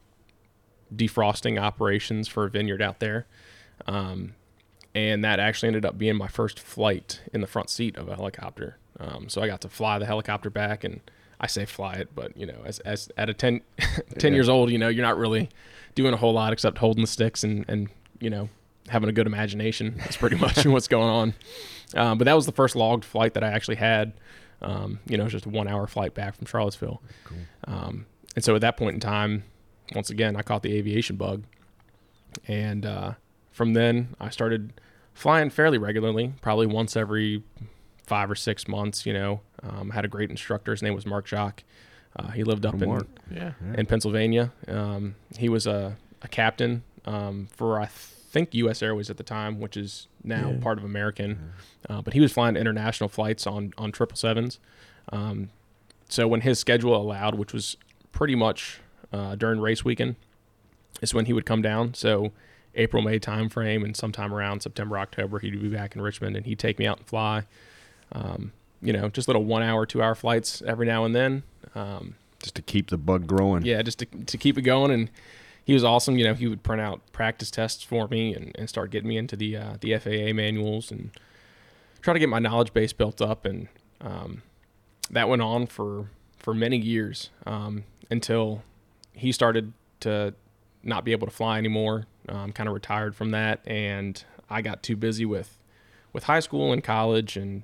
[0.96, 3.26] defrosting operations for a vineyard out there.
[3.88, 4.36] Um,
[4.96, 8.16] and that actually ended up being my first flight in the front seat of a
[8.16, 8.78] helicopter.
[9.00, 11.02] Um, so I got to fly the helicopter back, and
[11.40, 13.62] I say fly it, but you know, as, as at a 10,
[14.20, 14.36] 10 Yeah.
[14.38, 15.50] years old, you know, you're not really
[15.96, 18.50] doing a whole lot except holding the sticks and, and you know,
[18.90, 19.96] having a good imagination.
[19.98, 21.34] That's pretty much what's going on.
[21.96, 24.14] Um, but that was the first logged flight that I actually had.
[24.62, 27.02] Um, you know, it was just a one hour flight back from Charlottesville.
[27.26, 27.38] Cool.
[27.68, 29.44] Um, and so at that point in time,
[29.94, 31.44] once again, I caught the aviation bug.
[32.48, 33.14] And uh,
[33.52, 34.74] from then, I started
[35.14, 37.44] flying fairly regularly, probably once every
[38.06, 39.06] five or six months.
[39.06, 40.72] You know, um, had a great instructor.
[40.72, 41.64] His name was Mark Jock.
[42.16, 43.08] Uh, he lived up in, Mark.
[43.32, 43.54] Yeah.
[43.66, 43.80] Yeah.
[43.80, 44.52] in Pennsylvania.
[44.68, 48.84] Um, he was a, a captain um, for, I think, U.S.
[48.84, 50.60] Airways at the time, which is now Yeah.
[50.62, 51.54] part of American.
[51.90, 54.60] Uh, but he was flying international flights on on triple sevens.
[55.12, 55.50] Um,
[56.08, 57.78] so when his schedule allowed, which was
[58.12, 58.80] pretty much
[59.12, 60.16] uh, during race weekend,
[61.02, 61.94] is when he would come down.
[61.96, 62.32] So
[62.76, 66.46] April May time frame, and sometime around September October, he'd be back in Richmond, and
[66.46, 67.44] he'd take me out and fly.
[68.14, 71.44] Um, you know, just little one hour, two hour flights every now and then.
[71.76, 73.66] Um, Just to keep the bug growing.
[73.66, 74.92] yeah, just to, to keep it going.
[74.92, 75.10] And
[75.66, 76.18] he was awesome.
[76.18, 79.18] You know, he would print out practice tests for me and, and start getting me
[79.18, 81.12] into the uh, the FAA manuals and
[82.02, 83.46] try to get my knowledge base built up.
[83.46, 83.68] And
[84.02, 84.42] um,
[85.10, 88.64] that went on for for many years um, until
[89.14, 89.72] he started
[90.02, 90.34] to
[90.84, 92.06] not be able to fly anymore.
[92.28, 95.58] Um, kind of retired from that, and I got too busy with
[96.12, 97.64] with high school and college and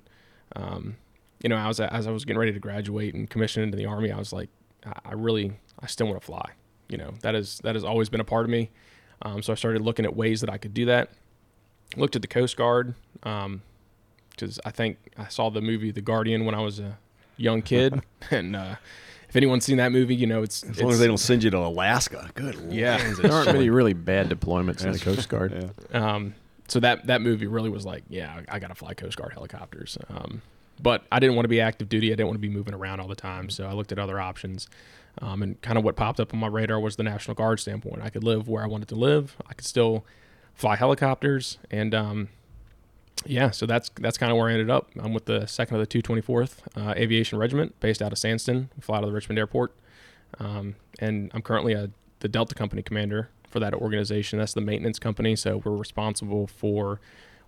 [0.55, 0.95] um,
[1.43, 3.85] you know, I was as I was getting ready to graduate and commission into the
[3.85, 4.49] army, I was like,
[4.85, 6.51] I I really, I still want to fly.
[6.89, 8.69] You know, that is that has always been a part of me.
[9.21, 11.09] Um, so I started looking at ways that I could do that.
[11.97, 16.55] Looked at the Coast Guard because I think I saw the movie The Guardian when
[16.55, 16.97] I was a
[17.37, 18.75] young kid, and uh,
[19.27, 21.49] if anyone's seen that movie, you know it's As long as they don't send you
[21.51, 22.29] to Alaska.
[22.33, 22.57] Good.
[22.69, 22.97] Yeah.
[22.97, 25.71] There aren't it's- many really bad deployments in the Coast Guard.
[25.91, 26.13] Yeah.
[26.15, 26.33] um,
[26.69, 29.33] so that that movie really was like, yeah, I, I got to fly Coast Guard
[29.33, 29.97] helicopters.
[30.09, 30.41] Um,
[30.81, 32.07] but I didn't want to be active duty.
[32.07, 33.49] I didn't want to be moving around all the time.
[33.49, 34.67] So I looked at other options.
[35.21, 38.01] Um, and kind of what popped up on my radar was the National Guard standpoint.
[38.01, 39.35] I could live where I wanted to live.
[39.47, 40.05] I could still
[40.53, 42.29] fly helicopters, and um,
[43.25, 44.89] yeah, so that's that's kind of where I ended up.
[44.97, 48.69] I'm with the second of the 224th uh, Aviation Regiment, based out of Sandston.
[48.75, 49.75] We fly out of the Richmond Airport,
[50.39, 54.39] um, and I'm currently a the Delta Company commander for that organization.
[54.39, 56.99] That's the maintenance company, so we're responsible for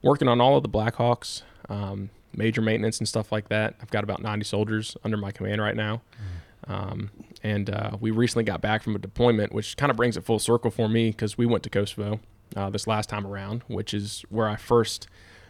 [0.02, 3.76] working on all of the Blackhawks, um, major maintenance and stuff like that.
[3.82, 6.02] I've got about 90 soldiers under my command right now.
[6.68, 7.10] Um,
[7.44, 10.40] and uh, we recently got back from a deployment, which kind of brings it full
[10.40, 12.20] circle for me because we went to Kosovo
[12.56, 15.08] uh, this last time around, which is where I first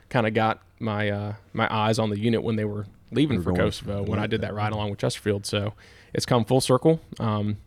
[0.09, 3.43] kind of got my uh, my eyes on the unit when they were leaving We're
[3.43, 5.45] for Kosovo when I did that ride along with Chesterfield.
[5.45, 5.73] So
[6.13, 7.57] it's come full circle, um,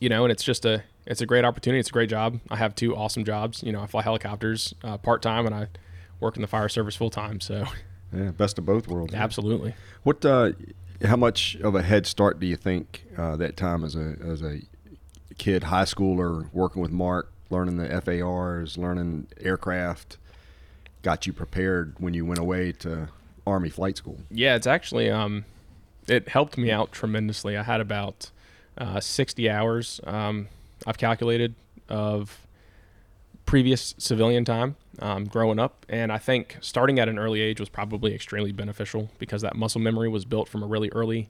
[0.00, 1.80] you know, and it's just a it's a great opportunity.
[1.80, 2.40] It's a great job.
[2.50, 3.62] I have two awesome jobs.
[3.62, 5.68] You know, I fly helicopters uh, part time and I
[6.20, 7.40] work in the fire service full time.
[7.40, 7.64] So
[8.14, 9.14] Yeah, best of both worlds.
[9.14, 9.74] absolutely.
[10.02, 10.24] What?
[10.24, 10.52] Uh,
[11.04, 14.42] how much of a head start do you think uh, that time as a as
[14.42, 14.60] a
[15.38, 20.18] kid, high schooler, working with Mark, learning the FARs, learning aircraft?
[21.02, 23.08] got you prepared when you went away to
[23.46, 24.18] Army flight school?
[24.30, 25.44] Yeah, it's actually um,
[26.06, 27.56] it helped me out tremendously.
[27.56, 28.30] I had about
[28.76, 30.48] uh, 60 hours um,
[30.86, 31.54] I've calculated
[31.88, 32.46] of
[33.46, 37.68] previous civilian time um, growing up, and I think starting at an early age was
[37.68, 41.28] probably extremely beneficial because that muscle memory was built from a really early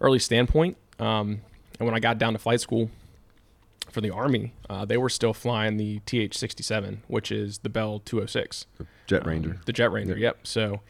[0.00, 0.76] early standpoint.
[0.98, 1.40] Um,
[1.78, 2.90] and when I got down to flight school
[3.90, 8.00] for the Army, uh, they were still flying the TH 67, which is the Bell
[8.04, 8.66] 206.
[8.78, 9.60] The Jet Um, Ranger.
[9.64, 10.38] the JetRanger, yep.
[10.46, 10.80] So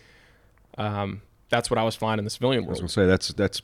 [0.79, 2.81] um, that's what I was flying in the civilian world.
[2.81, 3.63] I was gonna say that's that's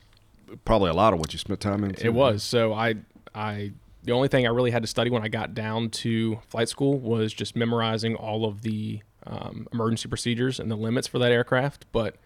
[0.65, 1.95] probably a lot of what you spent time in.
[2.01, 2.43] It was.
[2.43, 2.95] So I,
[3.35, 3.73] I,
[4.05, 6.99] the only thing I really had to study when I got down to flight school
[6.99, 11.87] was just memorizing all of the um, emergency procedures and the limits for that aircraft.
[11.93, 12.17] But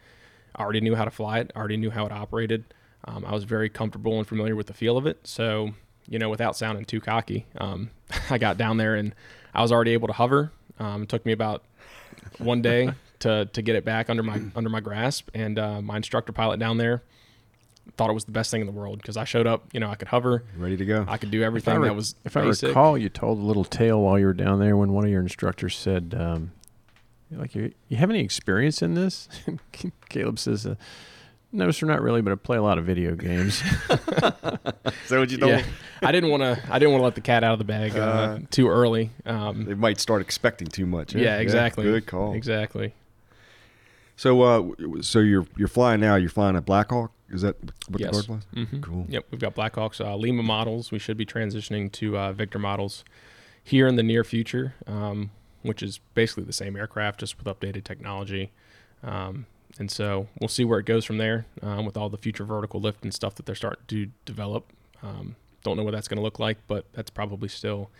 [0.54, 1.52] I already knew how to fly it.
[1.54, 2.64] I already knew how it operated.
[3.04, 5.26] Um, I was very comfortable and familiar with the feel of it.
[5.26, 5.70] So,
[6.08, 7.90] you know, without sounding too cocky, um,
[8.30, 9.14] I got down there and
[9.54, 10.52] I was already able to hover.
[10.78, 11.62] Um, it took me about
[12.38, 15.96] one day to, to get it back under my under my grasp, and uh, my
[15.96, 17.02] instructor pilot down there
[17.96, 19.64] thought it was the best thing in the world because I showed up.
[19.72, 21.04] You know, I could hover, ready to go.
[21.08, 22.66] I could do If I, everything re- that was if basic.
[22.66, 25.10] I recall, you told a little tale while you were down there when one of
[25.10, 26.52] your instructors said, um,
[27.30, 29.28] "Like you, you have any experience in this?"
[30.10, 30.74] Caleb says, uh,
[31.52, 33.90] "No, sir, not really, but I play a lot of video games." Is
[35.10, 35.62] that what you yeah,
[36.02, 36.60] I didn't want to.
[36.70, 39.10] I didn't want to let the cat out of the bag uh, Uh, too early.
[39.24, 41.14] Um, They might start expecting too much.
[41.14, 41.84] yeah, exactly.
[41.84, 42.34] Good call.
[42.34, 42.94] Exactly.
[44.16, 44.62] So, uh,
[45.02, 46.16] so you're you're flying now.
[46.16, 47.12] You're flying a Blackhawk.
[47.28, 47.56] Is that
[47.88, 48.16] what Yes.
[48.16, 48.66] the card was?
[48.68, 49.06] hmm Cool.
[49.08, 50.90] Yep, we've got Blackhawks, uh, Lima models.
[50.92, 53.04] We should be transitioning to uh, Victor models
[53.64, 55.30] here in the near future, um,
[55.62, 58.52] which is basically the same aircraft, just with updated technology.
[59.02, 59.46] Um,
[59.78, 62.80] and so we'll see where it goes from there um, with all the future vertical
[62.80, 64.72] lift and stuff that they're starting to develop.
[65.02, 65.34] Um,
[65.64, 67.90] don't know what that's going to look like, but that's probably still,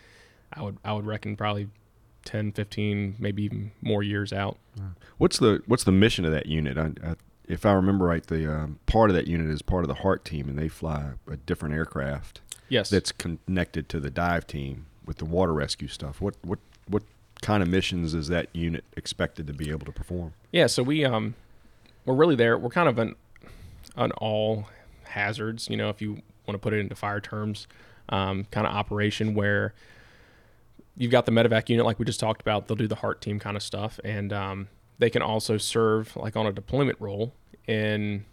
[0.52, 1.68] I would I would reckon probably
[2.24, 4.58] 10, 15, maybe even more years out.
[5.18, 6.78] What's the what's the mission of that unit?
[6.78, 7.14] I, I,
[7.48, 10.24] if I remember right, the um, part of that unit is part of the HART
[10.24, 12.90] team, and they fly a different aircraft Yes.
[12.90, 16.20] that's connected to the dive team with the water rescue stuff.
[16.20, 17.02] What what what
[17.42, 20.32] kind of missions is that unit expected to be able to perform?
[20.52, 21.34] Yeah, so we um
[22.04, 22.58] we're really there.
[22.58, 23.14] We're kind of an
[23.96, 24.68] an all
[25.04, 27.66] hazards, you know, if you want to put it into fire terms,
[28.08, 29.72] um, kind of operation where
[30.96, 32.66] you've got the medevac unit like we just talked about.
[32.68, 36.36] They'll do the HART team kind of stuff, and um, they can also serve like
[36.36, 37.34] on a deployment role
[37.66, 38.24] in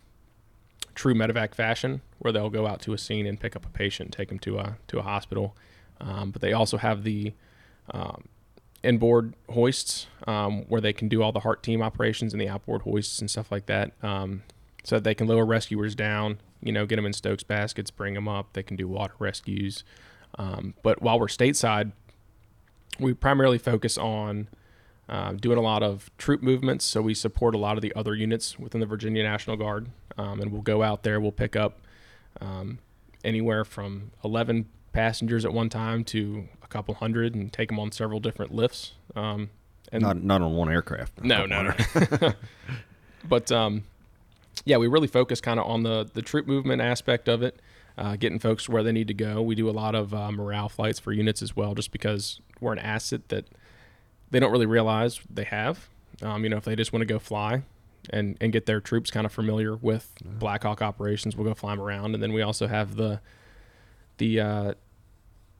[0.95, 4.11] true medevac fashion, where they'll go out to a scene and pick up a patient,
[4.11, 5.55] take them to a to a hospital.
[5.99, 7.33] Um, but they also have the
[7.91, 8.25] um,
[8.83, 12.81] inboard hoists um, where they can do all the HART team operations and the outboard
[12.81, 13.91] hoists and stuff like that.
[14.03, 14.43] Um,
[14.83, 18.15] so that they can lower rescuers down, you know, get them in Stokes baskets, bring
[18.15, 18.51] them up.
[18.51, 19.85] They can do water rescues.
[20.37, 21.93] Um, but while we're stateside,
[22.99, 24.49] we primarily focus on
[25.09, 26.85] uh, doing a lot of troop movements.
[26.85, 29.89] So we support a lot of the other units within the Virginia National Guard.
[30.17, 31.79] Um, and we'll go out there, we'll pick up
[32.39, 32.79] um,
[33.23, 37.91] anywhere from 11 passengers at one time to a couple hundred and take them on
[37.91, 38.93] several different lifts.
[39.15, 39.49] Um,
[39.91, 41.23] and not not on one aircraft.
[41.23, 42.33] no, no, no.
[43.27, 43.83] but um,
[44.65, 47.59] yeah, we really focus kind of on the the troop movement aspect of it,
[47.97, 49.41] uh, getting folks where they need to go.
[49.41, 52.73] We do a lot of uh, morale flights for units as well, just because we're
[52.73, 53.45] an asset that
[54.33, 55.87] they don't really realize they have.
[56.23, 57.61] Um, you know, if they just want to go fly
[58.09, 61.71] and and get their troops kind of familiar with Black Hawk operations, we'll go fly
[61.71, 63.21] them around, and then we also have the
[64.17, 64.73] the uh,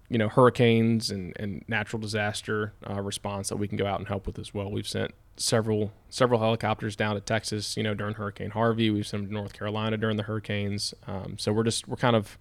[0.09, 4.07] you know hurricanes and, and natural disaster uh, response that we can go out and
[4.07, 4.71] help with as well.
[4.71, 8.89] We've sent several several helicopters down to Texas, you know, during Hurricane Harvey.
[8.89, 10.95] We've sent them to North Carolina during the hurricanes.
[11.05, 12.39] Um, so we're just we're kind of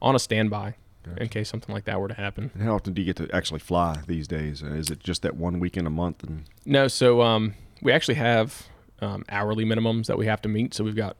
[0.00, 0.76] on a standby
[1.18, 2.50] in case something like that were to happen.
[2.54, 4.62] And how often do you get to actually fly these days?
[4.62, 6.22] Uh, is it just that one weekend a month?
[6.22, 8.66] And No, so um, we actually have
[9.00, 10.74] um, hourly minimums that we have to meet.
[10.74, 11.16] So we've got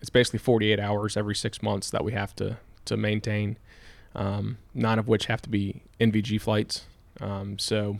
[0.00, 3.56] it's basically 48 hours every six months that we have to to maintain.
[4.14, 6.84] Um, nine of which have to be NVG flights.
[7.20, 7.98] Um, so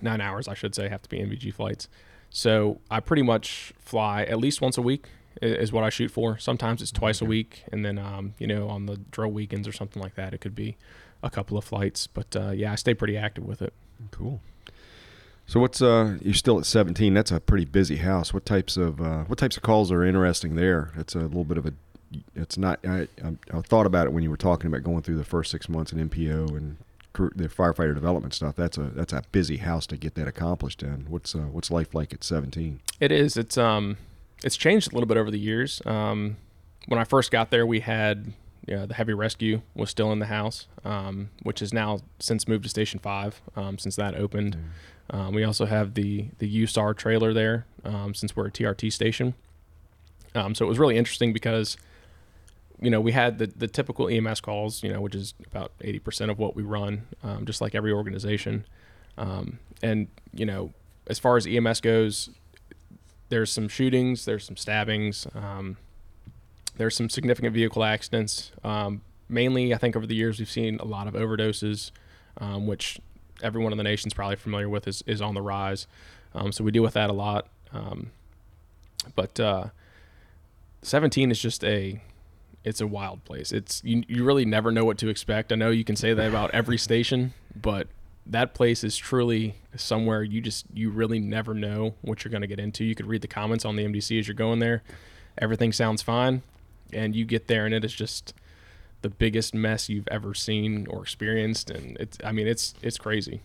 [0.00, 1.88] nine hours, I should say, have to be NVG flights.
[2.30, 5.06] So I pretty much fly at least once a week
[5.40, 6.38] is what I shoot for.
[6.38, 9.72] Sometimes it's twice a week, and then um, you know on the drill weekends or
[9.72, 10.76] something like that, it could be
[11.22, 12.06] a couple of flights.
[12.06, 13.72] But uh, yeah, I stay pretty active with it.
[14.10, 14.40] cool.
[15.46, 16.18] So what's uh?
[16.22, 17.14] You're still at 17.
[17.14, 18.32] That's a pretty busy house.
[18.32, 20.92] What types of uh, what types of calls are interesting there?
[20.96, 21.72] It's a little bit of a.
[22.34, 22.78] It's not.
[22.86, 25.50] I, I, I thought about it when you were talking about going through the first
[25.50, 26.76] six months in MPO and
[27.34, 28.56] the firefighter development stuff.
[28.56, 31.06] That's a that's a busy house to get that accomplished in.
[31.08, 32.80] What's uh, what's life like at 17?
[33.00, 33.36] It is.
[33.36, 33.96] It's um,
[34.44, 35.82] it's changed a little bit over the years.
[35.86, 36.36] Um,
[36.86, 38.32] when I first got there, we had
[38.66, 42.70] the heavy rescue was still in the house, um, which has now since moved to
[42.70, 44.56] Station Five um, since that opened.
[45.10, 49.34] Um, we also have the the USAR trailer there um, since we're a TRT station.
[50.34, 51.76] Um, so it was really interesting because
[52.82, 56.30] you know, we had the, the typical EMS calls, you know, which is about 80%
[56.30, 58.66] of what we run, um, just like every organization.
[59.16, 60.72] Um, and, you know,
[61.06, 62.30] as far as EMS goes,
[63.32, 65.78] there's some shootings, there's some stabbings, um,
[66.76, 68.52] there's some significant vehicle accidents.
[68.62, 71.92] Um, mainly, I think over the years, we've seen a lot of overdoses,
[72.36, 73.00] um, which
[73.42, 75.86] everyone in the nation's probably familiar with is, is on the rise.
[76.34, 77.48] Um, so we deal with that a lot.
[79.16, 79.68] but uh,
[80.82, 82.02] 17 is just a
[82.64, 83.50] it's a wild place.
[83.50, 85.52] It's you, you really never know what to expect.
[85.52, 87.88] I know you can say that about every station, but
[88.26, 92.46] that place is truly somewhere you just you really never know what you're going to
[92.46, 92.84] get into.
[92.84, 94.82] You could read the comments on the MDC as you're going there.
[95.38, 96.42] Everything sounds fine,
[96.92, 98.34] and you get there and it is just
[99.00, 103.40] the biggest mess you've ever seen or experienced and it's I mean it's it's crazy.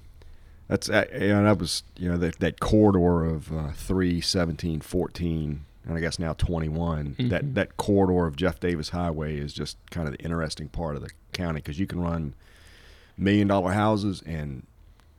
[0.68, 4.82] That's uh, you know that was you know that that corridor of uh, 3 17
[4.82, 7.16] 14 and I guess now 21.
[7.18, 7.30] Mm-hmm.
[7.30, 11.02] That that corridor of Jeff Davis Highway is just kind of the interesting part of
[11.02, 12.34] the county because you can run
[13.18, 14.66] million dollar houses and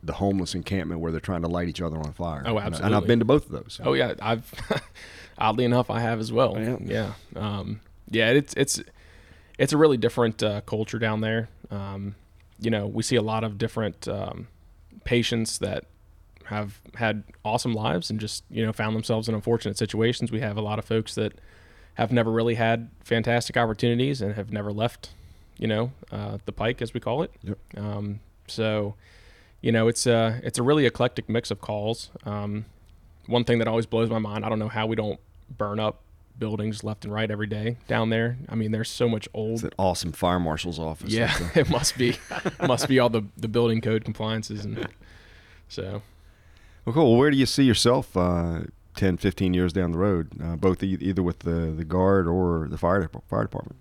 [0.02, 2.42] the homeless encampment where they're trying to light each other on fire.
[2.46, 2.86] Oh, absolutely.
[2.86, 3.80] And, I've been to both of those.
[3.82, 4.52] Oh yeah, I've
[5.38, 6.56] oddly enough I have as well.
[6.58, 8.30] Yeah, yeah, um, yeah.
[8.30, 8.80] It's it's
[9.58, 11.48] it's a really different uh, culture down there.
[11.70, 12.14] Um,
[12.60, 14.48] you know, we see a lot of different um,
[15.04, 15.84] patients that
[16.44, 20.32] have had awesome lives and just you know found themselves in unfortunate situations.
[20.32, 21.40] We have a lot of folks that
[21.94, 25.10] have never really had fantastic opportunities and have never left,
[25.58, 27.32] you know, uh, the pike as we call it.
[27.42, 27.58] Yep.
[27.76, 28.94] Um, so,
[29.60, 32.10] you know, it's a it's a really eclectic mix of calls.
[32.24, 32.64] Um,
[33.26, 35.20] one thing that always blows my mind, I don't know how we don't
[35.56, 36.00] burn up
[36.38, 38.38] buildings left and right every day down there.
[38.48, 39.54] I mean, there's so much old.
[39.54, 41.10] It's that awesome fire marshal's office.
[41.12, 42.16] Yeah, it must be.
[42.66, 44.88] must be all the the building code compliances and
[45.68, 46.02] so.
[46.84, 47.10] Well, cool.
[47.10, 48.60] Well, where do you see yourself uh,
[48.96, 52.66] 10, 15 years down the road, uh, both e- either with the, the guard or
[52.70, 53.76] the fire fire department?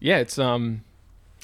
[0.00, 0.82] Yeah, it's um,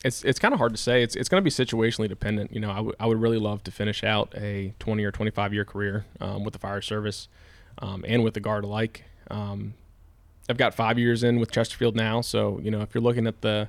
[0.04, 1.02] it's it's kind of hard to say.
[1.02, 2.52] It's it's going to be situationally dependent.
[2.52, 5.52] You know, I, w- I would really love to finish out a 20 or 25
[5.54, 7.28] year career um, with the fire service
[7.78, 9.04] um, and with the guard alike.
[9.30, 9.74] Um,
[10.48, 13.42] I've got five years in with Chesterfield now, so you know if you're looking at
[13.42, 13.68] the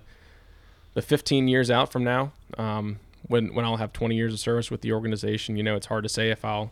[0.94, 4.72] the 15 years out from now, um, when when I'll have 20 years of service
[4.72, 5.58] with the organization.
[5.58, 6.72] You know, it's hard to say if I'll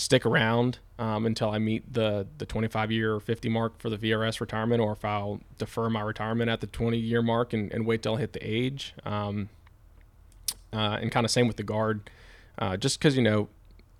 [0.00, 3.98] stick around um, until I meet the the 25 year or 50 mark for the
[3.98, 7.86] VRS retirement, or if I'll defer my retirement at the 20 year mark and, and
[7.86, 8.94] wait till I hit the age.
[9.04, 9.48] Um,
[10.72, 12.10] uh, and kind of same with the guard,
[12.58, 13.48] uh, just because you know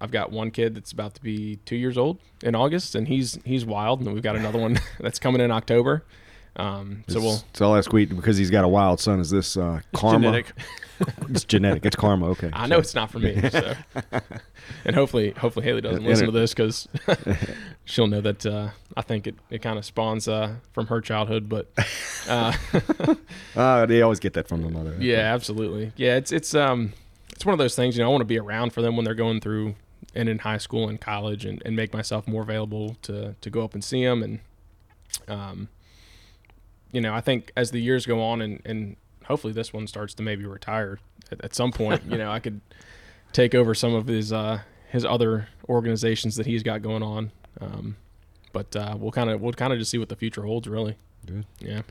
[0.00, 3.38] I've got one kid that's about to be two years old in August, and he's
[3.44, 6.04] he's wild, and we've got another one that's coming in October.
[6.56, 7.42] Um, so we'll.
[7.54, 9.20] So I'll ask Weet because he's got a wild son.
[9.20, 10.18] Is this uh, karma?
[10.18, 10.52] Genetic.
[11.28, 11.86] it's genetic.
[11.86, 12.28] It's karma.
[12.30, 12.50] Okay.
[12.52, 13.40] I know it's not for me.
[13.50, 13.74] So.
[14.84, 16.88] and hopefully, hopefully Haley doesn't listen to this because
[17.84, 21.48] she'll know that uh, I think it, it kind of spawns uh, from her childhood.
[21.48, 21.70] But
[22.28, 22.52] uh,
[23.56, 24.96] uh, they always get that from the mother.
[24.98, 25.92] Yeah, absolutely.
[25.96, 26.92] Yeah, it's it's um
[27.32, 27.96] it's one of those things.
[27.96, 29.76] You know, I want to be around for them when they're going through
[30.14, 33.62] and in high school and college, and, and make myself more available to to go
[33.62, 34.40] up and see them and
[35.28, 35.68] um
[36.92, 40.14] you know, I think as the years go on and, and hopefully this one starts
[40.14, 40.98] to maybe retire
[41.30, 42.60] at, at some point, you know, I could
[43.32, 44.60] take over some of his, uh,
[44.90, 47.32] his other organizations that he's got going on.
[47.60, 47.96] Um,
[48.52, 50.96] but, uh, we'll kind of, we'll kind of just see what the future holds really.
[51.26, 51.46] Good.
[51.60, 51.82] Yeah.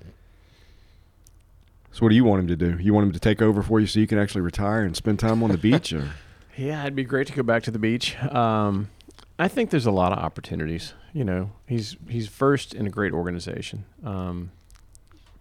[1.92, 2.78] So what do you want him to do?
[2.80, 5.20] You want him to take over for you so you can actually retire and spend
[5.20, 6.10] time on the beach or?
[6.58, 8.22] Yeah, it'd be great to go back to the beach.
[8.22, 8.90] Um,
[9.38, 10.94] I think there's a lot of opportunities.
[11.14, 13.86] You know, he's he's first in a great organization.
[14.04, 14.52] Um,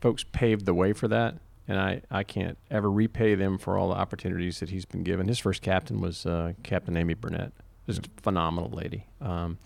[0.01, 1.37] folks paved the way for that,
[1.67, 5.29] and I, I can't ever repay them for all the opportunities that he's been given.
[5.29, 7.53] His first captain was uh, Captain Amy Burnett,
[7.87, 9.07] just a phenomenal lady.
[9.21, 9.59] Um,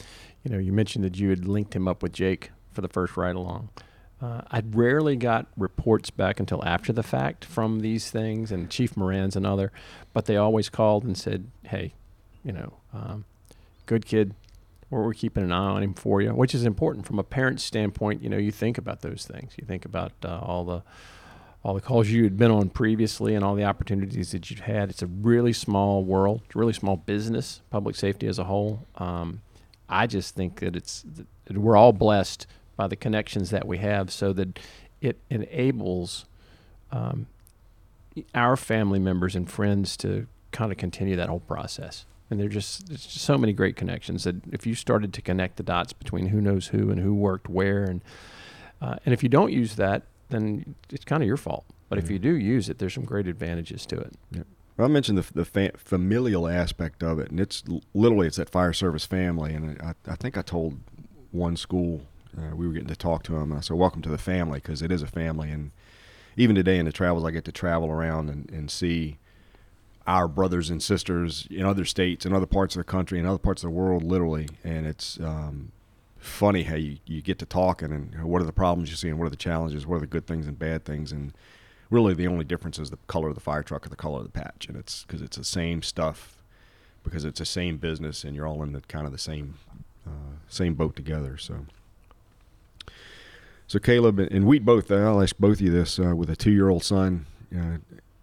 [0.43, 3.17] you know, you mentioned that you had linked him up with Jake for the first
[3.17, 3.69] ride along.
[4.21, 8.97] Uh, I rarely got reports back until after the fact from these things, and Chief
[8.97, 9.73] Moran's another,
[10.13, 11.95] but they always called and said, "Hey,
[12.45, 13.25] you know, um,
[13.87, 14.35] good kid,
[15.01, 18.23] we're keeping an eye on him for you, which is important from a parent's standpoint.
[18.23, 19.55] You know, you think about those things.
[19.57, 20.83] You think about uh, all the
[21.65, 24.91] all the calls you had been on previously and all the opportunities that you've had.
[24.91, 26.43] It's a really small world.
[26.45, 28.85] It's a really small business, public safety as a whole.
[28.97, 29.43] Um,
[29.89, 31.05] I just think that it's
[31.45, 34.59] that we're all blessed by the connections that we have, so that
[35.01, 36.27] it enables
[36.91, 37.27] um,
[38.35, 42.89] our family members and friends to kind of continue that whole process and there's just
[42.89, 46.27] there's just so many great connections that if you started to connect the dots between
[46.27, 48.03] who knows who and who worked where and
[48.81, 50.03] uh, and if you don't use that
[50.33, 51.65] then it's kind of your fault.
[51.89, 54.15] But if you do use it, there's some great advantages to it.
[54.77, 57.63] Well, I mentioned the, the fa- familial aspect of it, and it's
[57.93, 59.53] literally it's that fire service family.
[59.53, 60.81] And I, I think I told
[61.31, 62.01] one school
[62.37, 64.59] uh, we were getting to talk to them, and I said, "Welcome to the family,"
[64.59, 65.51] because it is a family.
[65.51, 65.71] And
[66.37, 69.19] even today in the travels, I get to travel around and, and see
[70.07, 73.39] our brothers and sisters in other states, in other parts of the country, in other
[73.39, 74.49] parts of the world, literally.
[74.65, 75.73] And it's um,
[76.19, 79.19] funny how you, you get to talking and what are the problems you see and
[79.19, 81.33] what are the challenges, what are the good things and bad things, and
[81.91, 84.25] really the only difference is the color of the fire truck or the color of
[84.25, 86.43] the patch, and it's because it's the same stuff,
[87.05, 89.55] because it's the same business, and you're all in the kind of the same
[90.07, 91.37] uh, same boat together.
[91.37, 91.67] So,
[93.67, 96.51] so Caleb and we both, I'll ask both of you this uh, with a two
[96.51, 97.79] year old son, uh,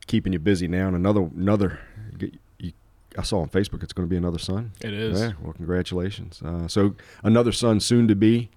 [0.10, 1.80] keeping you busy now, and another another.
[2.20, 2.74] You,
[3.18, 4.72] I saw on Facebook it's going to be another son.
[4.82, 5.20] It is.
[5.20, 6.42] Yeah, well, congratulations.
[6.44, 8.50] Uh, so another son soon to be.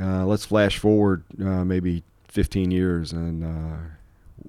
[0.00, 3.78] Uh, let's flash forward uh, maybe 15 years, and uh,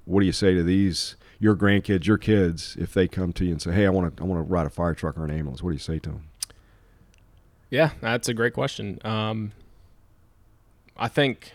[0.04, 3.52] what do you say to these your grandkids, your kids, if they come to you
[3.52, 5.30] and say, "Hey, I want to, I want to ride a fire truck or an
[5.30, 5.62] ambulance"?
[5.62, 6.24] What do you say to them?
[7.70, 8.98] Yeah, that's a great question.
[9.04, 9.52] Um,
[10.96, 11.52] I think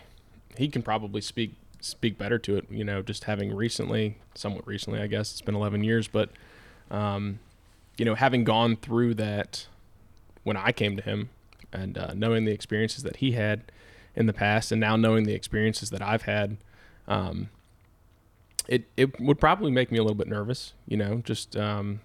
[0.56, 1.54] he can probably speak
[1.84, 2.66] speak better to it.
[2.70, 6.30] You know, just having recently, somewhat recently, I guess it's been 11 years, but
[6.90, 7.38] um,
[7.96, 9.66] you know, having gone through that
[10.42, 11.30] when I came to him
[11.72, 13.62] and uh, knowing the experiences that he had
[14.14, 16.56] in the past, and now knowing the experiences that I've had,
[17.08, 17.48] um,
[18.68, 20.72] it it would probably make me a little bit nervous.
[20.86, 22.00] You know, just um,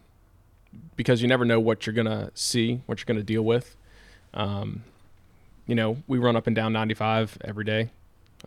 [0.96, 3.76] because you never know what you're gonna see, what you're gonna deal with.
[4.34, 4.84] Um,
[5.68, 7.92] you know, we run up and down 95 every day,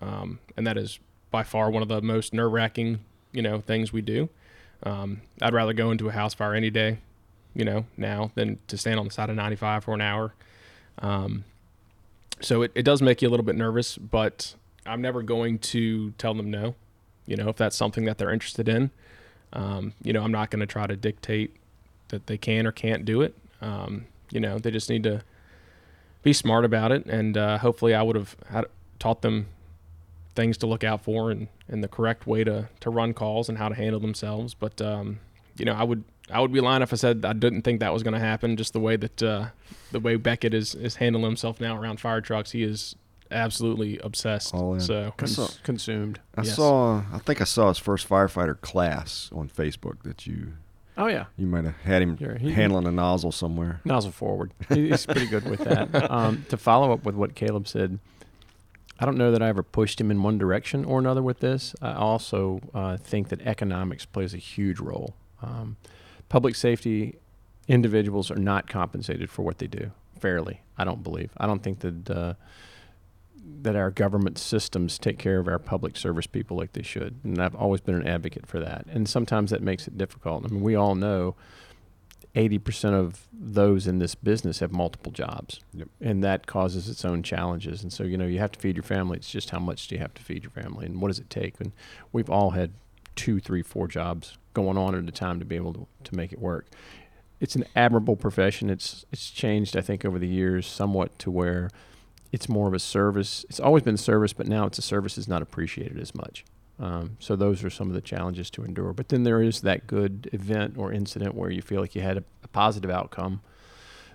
[0.01, 0.99] um, and that is
[1.33, 3.01] by far one of the most nerve wracking,
[3.33, 4.28] you know, things we do.
[4.85, 6.99] Um, I'd rather go into a house fire any day,
[7.55, 10.35] you know, now than to stand on the side of 95 for an hour.
[10.99, 11.45] Um,
[12.41, 14.55] so it, it does make you a little bit nervous, but
[14.87, 16.74] I'm never going to tell them no.
[17.26, 18.91] You know, if that's something that they're interested in,
[19.53, 21.57] um, you know, I'm not going to try to dictate
[22.09, 23.37] that they can or can't do it.
[23.61, 25.22] Um, you know, they just need to
[26.22, 28.37] be smart about it, and uh, hopefully, I would have
[28.99, 29.47] taught them
[30.35, 33.59] things to look out for and, and the correct way to, to run calls and
[33.59, 34.55] how to handle themselves.
[34.55, 35.20] But um,
[35.57, 37.93] you know, I would I would be lying if I said I didn't think that
[37.93, 38.57] was going to happen.
[38.57, 39.47] Just the way that uh,
[39.91, 42.97] the way Beckett is is handling himself now around fire trucks, he is
[43.30, 44.55] absolutely obsessed.
[44.55, 44.80] All in.
[44.80, 46.20] So Cons- saw- consumed.
[46.37, 46.57] I Yes.
[46.57, 50.53] saw, I think I saw his first firefighter class on Facebook that you
[50.99, 53.80] Oh yeah, you might have had him Yeah, he- handling a nozzle somewhere.
[53.85, 54.53] nozzle forward.
[54.68, 55.89] He's pretty good with that.
[56.11, 57.99] Um, to follow up with what Caleb said,
[59.03, 61.75] I don't know that I ever pushed him in one direction or another with this.
[61.83, 65.17] I also uh, think that economics plays a huge role.
[65.43, 65.77] Um,
[66.29, 67.17] public safety
[67.67, 69.91] individuals are not compensated for what they do
[70.21, 70.61] fairly.
[70.79, 71.33] I don't believe.
[71.37, 72.35] I don't think that uh,
[73.63, 77.41] that our government systems take care of our public service people like they should, and
[77.41, 78.87] I've always been an advocate for that.
[78.89, 80.45] And sometimes that makes it difficult.
[80.45, 81.35] I mean, we all know.
[82.35, 85.61] 80% of those in this business have multiple jobs.
[85.74, 85.89] Yep.
[86.01, 87.83] And that causes its own challenges.
[87.83, 89.18] And so, you know, you have to feed your family.
[89.18, 91.28] It's just how much do you have to feed your family and what does it
[91.28, 91.61] take?
[91.61, 91.72] And
[92.11, 92.72] we've all had
[93.16, 96.33] two, three, four jobs going on at a time to be able to, to make
[96.33, 96.66] it work.
[97.41, 98.70] It's an admirable profession.
[98.70, 101.70] It's it's changed, I think, over the years somewhat to where
[102.30, 103.45] it's more of a service.
[103.51, 106.45] It's always been service, but now it's a service is not appreciated as much.
[106.83, 108.93] Um, so those are some of the challenges to endure.
[108.93, 112.16] But then there is that good event or incident where you feel like you had
[112.18, 113.41] a, a positive outcome.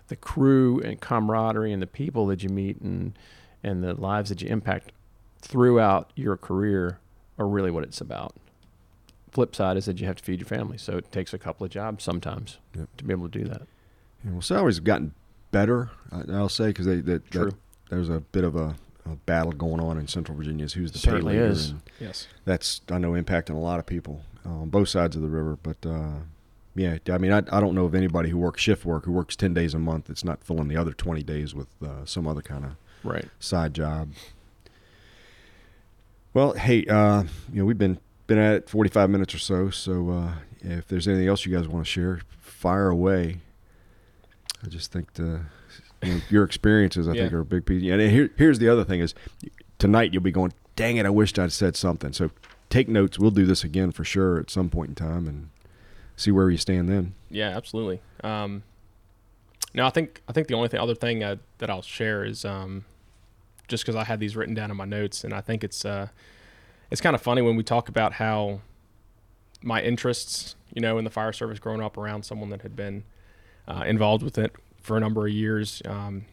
[0.10, 3.18] The crew and camaraderie and the people that you meet and
[3.64, 4.92] and the lives that you impact
[5.42, 7.00] throughout your career
[7.40, 8.36] are really what it's about.
[9.32, 11.64] Flip side is that you have to feed your family, so it takes a couple
[11.66, 12.88] of jobs sometimes Yep.
[12.98, 13.62] to be able to do that.
[14.26, 15.14] Yeah, well, salaries have gotten
[15.52, 17.54] better, I- I'll say, because they that, that
[17.90, 18.76] there's a bit of a
[19.26, 21.52] battle going on in Central Virginia is who's the Certainly pay leader.
[21.52, 21.74] is.
[22.00, 25.28] yes, that's I know impacting a lot of people uh, on both sides of the
[25.30, 25.58] river.
[25.62, 26.20] But uh,
[26.76, 29.36] yeah, I mean, I, I don't know of anybody who works shift work who works
[29.36, 32.42] ten days a month that's not filling the other twenty days with uh, some other
[32.42, 32.72] kind of
[33.04, 33.26] Right.
[33.40, 34.10] side job.
[36.34, 39.70] Well, hey, uh, you know we've been been at it forty five minutes or so.
[39.70, 40.32] So uh,
[40.62, 43.40] if there's anything else you guys want to share, fire away.
[44.64, 45.42] I just think the
[46.04, 47.84] you know, your experiences, I think, are a big piece.
[47.90, 49.16] And here, here's the other thing: is
[49.80, 52.32] tonight you'll be going, "Dang it, I wished I'd said something." So
[52.70, 53.18] take notes.
[53.18, 55.50] We'll do this again for sure at some point in time, and
[56.16, 57.14] see where you stand then.
[57.30, 58.02] yeah, absolutely.
[58.24, 58.64] Um,
[59.74, 62.46] no, I think I think the only thing, other thing uh, that I'll share is
[62.46, 62.86] um,
[63.68, 66.08] just because I had these written down in my notes, and I think it's uh,
[66.92, 68.62] it's kind of funny when we talk about how
[69.62, 73.04] my interests, you know, in the fire service, growing up around someone that had been
[73.68, 74.56] uh, involved with it
[74.88, 75.82] for a number of years.
[75.86, 76.26] Um,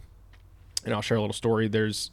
[0.85, 1.67] and I'll share a little story.
[1.69, 2.11] There's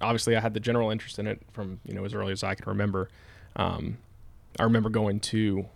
[0.00, 2.54] obviously I had the general interest in it from you know as early as I
[2.54, 3.08] can remember.
[3.56, 3.98] Um,
[4.58, 5.66] I remember going to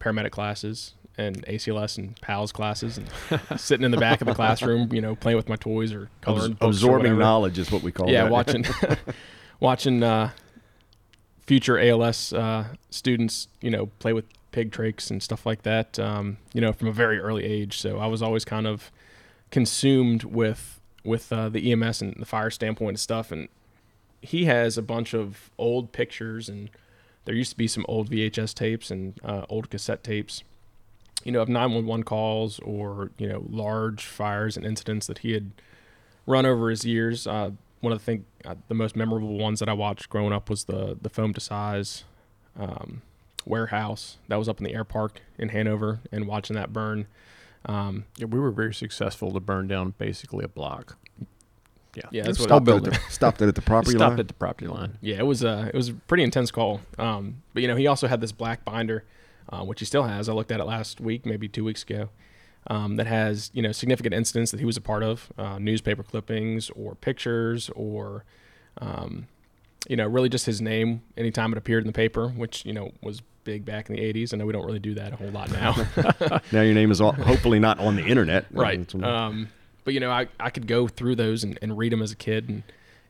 [0.00, 3.08] paramedic classes and ACLS and PALS classes and
[3.60, 6.52] sitting in the back of the classroom, you know, playing with my toys or coloring
[6.52, 8.32] Abs- books or absorbing knowledge is what we call Yeah, that.
[8.32, 8.64] watching
[9.60, 10.30] watching uh,
[11.46, 15.98] future ALS uh, students, you know, play with pig trachs and stuff like that.
[15.98, 17.80] Um, you know, from a very early age.
[17.80, 18.92] So I was always kind of
[19.50, 23.32] consumed with with uh, the EMS and the fire standpoint and stuff.
[23.32, 23.48] And
[24.22, 26.70] he has a bunch of old pictures, and
[27.24, 30.44] there used to be some old VHS tapes and uh, old cassette tapes.
[31.24, 35.50] You know, of 911 calls or you know large fires and incidents that he had
[36.26, 37.26] run over his years.
[37.26, 37.50] Uh,
[37.80, 40.64] one of the think uh, the most memorable ones that I watched growing up was
[40.64, 42.04] the the foam to size
[42.56, 43.02] um,
[43.46, 47.06] warehouse that was up in the air park in Hanover, and watching that burn.
[47.66, 50.96] Um, Yeah, we were very successful to burn down basically a block.
[51.94, 54.20] Yeah, yeah, that's what Stopped, it the, stopped it at the property stopped line.
[54.20, 54.98] at the property line.
[55.00, 56.80] Yeah, it was a it was a pretty intense call.
[56.98, 59.04] Um, but you know, he also had this black binder,
[59.48, 60.28] uh, which he still has.
[60.28, 62.08] I looked at it last week, maybe two weeks ago.
[62.66, 66.02] Um, that has you know significant incidents that he was a part of, uh, newspaper
[66.02, 68.24] clippings or pictures or,
[68.80, 69.26] um,
[69.88, 72.92] you know, really just his name anytime it appeared in the paper, which you know
[73.02, 74.32] was big back in the '80s.
[74.32, 75.74] I know we don't really do that a whole lot now.
[76.52, 78.46] now your name is all, hopefully not on the internet.
[78.52, 78.94] right.
[79.02, 79.48] Um,
[79.84, 82.16] but you know, I, I could go through those and, and read them as a
[82.16, 82.62] kid and,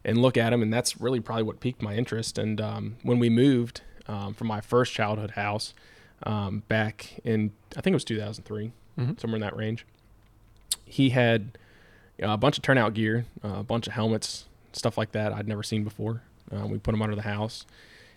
[0.04, 2.36] and look at them, and that's really probably what piqued my interest.
[2.38, 5.72] And um, when we moved um, from my first childhood house
[6.24, 9.20] um, back in, I think it was 2003, Mhm.
[9.20, 9.86] somewhere in that range,
[10.84, 11.56] he had
[12.20, 15.62] a bunch of turnout gear, uh, a bunch of helmets, stuff like that I'd never
[15.62, 16.22] seen before.
[16.52, 17.64] Um, we put them under the house,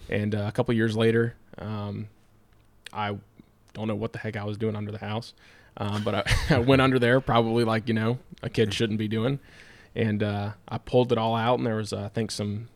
[0.09, 2.07] and uh, a couple years later, um,
[2.93, 3.17] I
[3.73, 5.34] don't know what the heck I was doing under the house.
[5.78, 6.23] Um, but I,
[6.55, 9.39] I went under there, probably like you know a kid shouldn't be doing,
[9.95, 12.67] and uh, I pulled it all out, and there was uh, I think some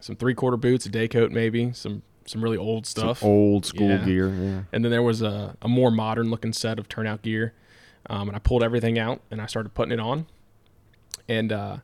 [0.00, 3.66] some three quarter boots, a day coat, maybe some some really old some stuff, old
[3.66, 4.04] school Yeah.
[4.04, 4.28] gear.
[4.28, 4.60] Yeah.
[4.72, 7.52] and then there was a, a more modern looking set of turnout gear,
[8.08, 10.26] um, and I pulled everything out and I started putting it on,
[11.28, 11.76] and uh,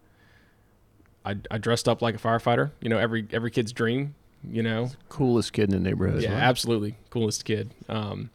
[1.25, 4.15] I, I dressed up like a firefighter, you know every every kid's dream,
[4.49, 6.23] you know, Coolest kid in the neighborhood.
[6.23, 7.71] yeah, absolutely, coolest kid.
[7.89, 8.31] Um,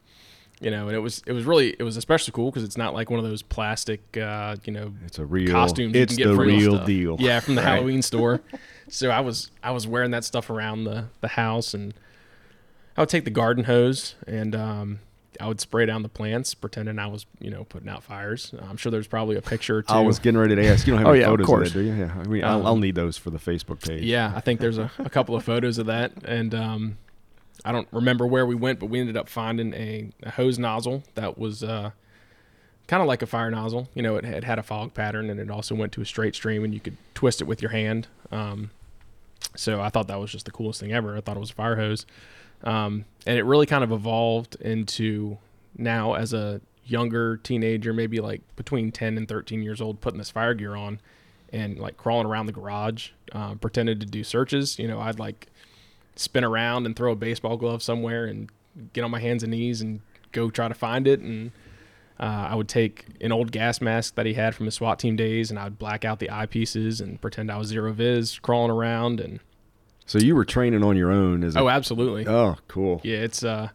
[0.61, 2.93] you know, and it was it was really it was especially cool because it's not
[2.93, 6.23] like one of those plastic, uh, you know, It's a real Costumes you It's can
[6.25, 6.85] get the real real stuff.
[6.87, 7.15] deal.
[7.19, 7.69] yeah, from the Right.
[7.75, 8.41] Halloween store.
[8.91, 11.93] So I was I was wearing that stuff around the the house, and
[12.97, 14.99] I would take the garden hose and um,
[15.39, 18.53] I would spray down the plants, pretending I was you know putting out fires.
[18.61, 19.93] I'm sure there's probably a picture or two.
[19.93, 20.85] I was getting ready to ask.
[20.85, 21.73] You don't have Oh, any yeah, photos of, course.
[21.73, 21.93] that, do you?
[21.93, 22.13] Yeah.
[22.19, 24.03] I mean, I'll, Um, I'll need those for the Facebook page.
[24.03, 26.97] Yeah, I think there's a, a couple of photos of that, and um,
[27.63, 31.03] I don't remember where we went, but we ended up finding a, a hose nozzle
[31.15, 31.91] that was uh,
[32.87, 33.89] kind of like a fire nozzle.
[33.93, 36.35] You know, it had, had a fog pattern, and it also went to a straight
[36.35, 38.07] stream, and you could twist it with your hand.
[38.31, 38.71] Um,
[39.55, 41.15] so I thought that was just the coolest thing ever.
[41.17, 42.05] I thought it was a fire hose,
[42.63, 45.37] um, and it really kind of evolved into
[45.77, 50.31] now as a younger teenager, maybe like between 10 and 13 years old, putting this
[50.31, 50.99] fire gear on
[51.51, 54.77] and like crawling around the garage, uh, pretended to do searches.
[54.79, 55.47] You know, I'd like
[56.15, 58.49] spin around and throw a baseball glove somewhere and
[58.93, 60.01] get on my hands and knees and
[60.31, 61.19] go try to find it.
[61.21, 61.51] And
[62.19, 65.15] uh, I would take an old gas mask that he had from his SWAT team
[65.15, 68.71] days and I would black out the eyepieces and pretend I was zero viz crawling
[68.71, 69.19] around.
[69.19, 69.39] And
[70.09, 71.59] So you were training on your own as a.
[71.59, 72.27] oh, absolutely.
[72.27, 72.99] oh, cool.
[73.03, 73.69] Yeah, it's uh,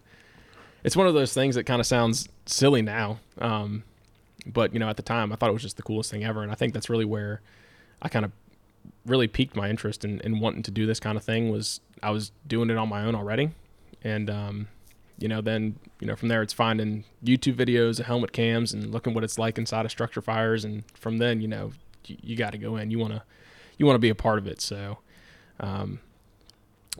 [0.82, 3.84] it's one of those things that kind of sounds silly now, um,
[4.44, 6.42] but you know, at the time, I thought it was just the coolest thing ever,
[6.42, 7.40] and I think that's really where
[8.02, 8.32] I kind of
[9.06, 11.52] really piqued my interest in, in wanting to do this kind of thing.
[11.52, 13.50] Was I was doing it on my own already,
[14.02, 14.68] and um,
[15.20, 18.90] you know, then you know, from there, it's finding YouTube videos of helmet cams and
[18.90, 21.70] looking what it's like inside of structure fires, and from then, you know,
[22.06, 22.90] you, you got to go in.
[22.90, 23.22] You want to
[23.78, 24.60] you want to be a part of it.
[24.60, 24.98] So.
[25.60, 26.00] Um,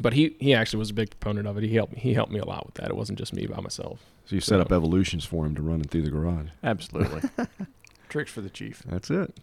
[0.01, 1.65] but he, he actually was a big proponent of it.
[1.65, 2.01] He helped me.
[2.01, 2.89] He helped me a lot with that.
[2.89, 4.01] It wasn't just me by myself.
[4.27, 6.49] So you set up evolutions for him to run it through the garage.
[6.63, 7.29] Absolutely.
[8.09, 8.83] Tricks for the chief.
[8.87, 9.37] That's it.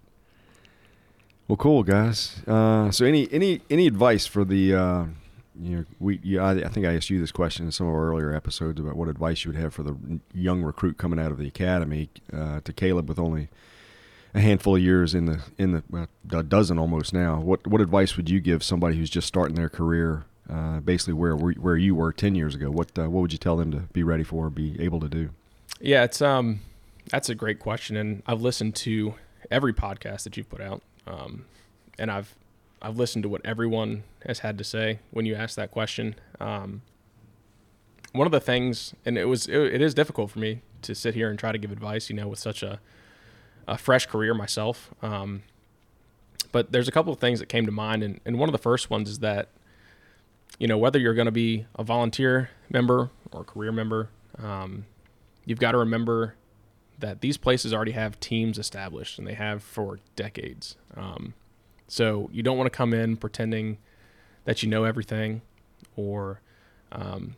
[1.48, 2.42] Well, cool guys.
[2.48, 5.06] Uh, so any any any advice for the uh,
[5.62, 7.94] you know we yeah I, I think I asked you this question in some of
[7.94, 9.98] our earlier episodes about what advice you would have for the
[10.34, 13.50] young recruit coming out of the academy uh, to Caleb with only
[14.34, 17.40] a handful of years in the in the well, a dozen almost now.
[17.40, 20.24] What what advice would you give somebody who's just starting their career?
[20.52, 23.56] Uh, basically, where where you were ten years ago, what uh, what would you tell
[23.56, 25.30] them to be ready for, be able to do?
[25.80, 26.60] Yeah, it's um,
[27.10, 29.16] that's a great question, and I've listened to
[29.50, 31.46] every podcast that you've put out, um,
[31.98, 32.36] and I've
[32.82, 36.16] I've listened to what everyone has had to say when you ask that question.
[36.40, 36.82] Um,
[38.12, 41.16] one of the things, and it was it, it is difficult for me to sit
[41.16, 42.80] here and try to give advice, you know, with such a
[43.68, 44.94] a fresh career myself.
[45.02, 45.44] Um,
[46.52, 48.60] But there's a couple of things that came to mind, and, and one of the
[48.70, 49.48] first ones is that,
[50.60, 54.86] you know, whether you're going to be a volunteer member or career member, um,
[55.46, 56.36] you've got to remember
[57.00, 60.76] that these places already have teams established, and they have for decades.
[60.96, 61.34] Um,
[61.88, 63.78] so you don't want to come in pretending
[64.46, 65.42] that you know everything,
[65.96, 66.42] or
[66.92, 67.36] um,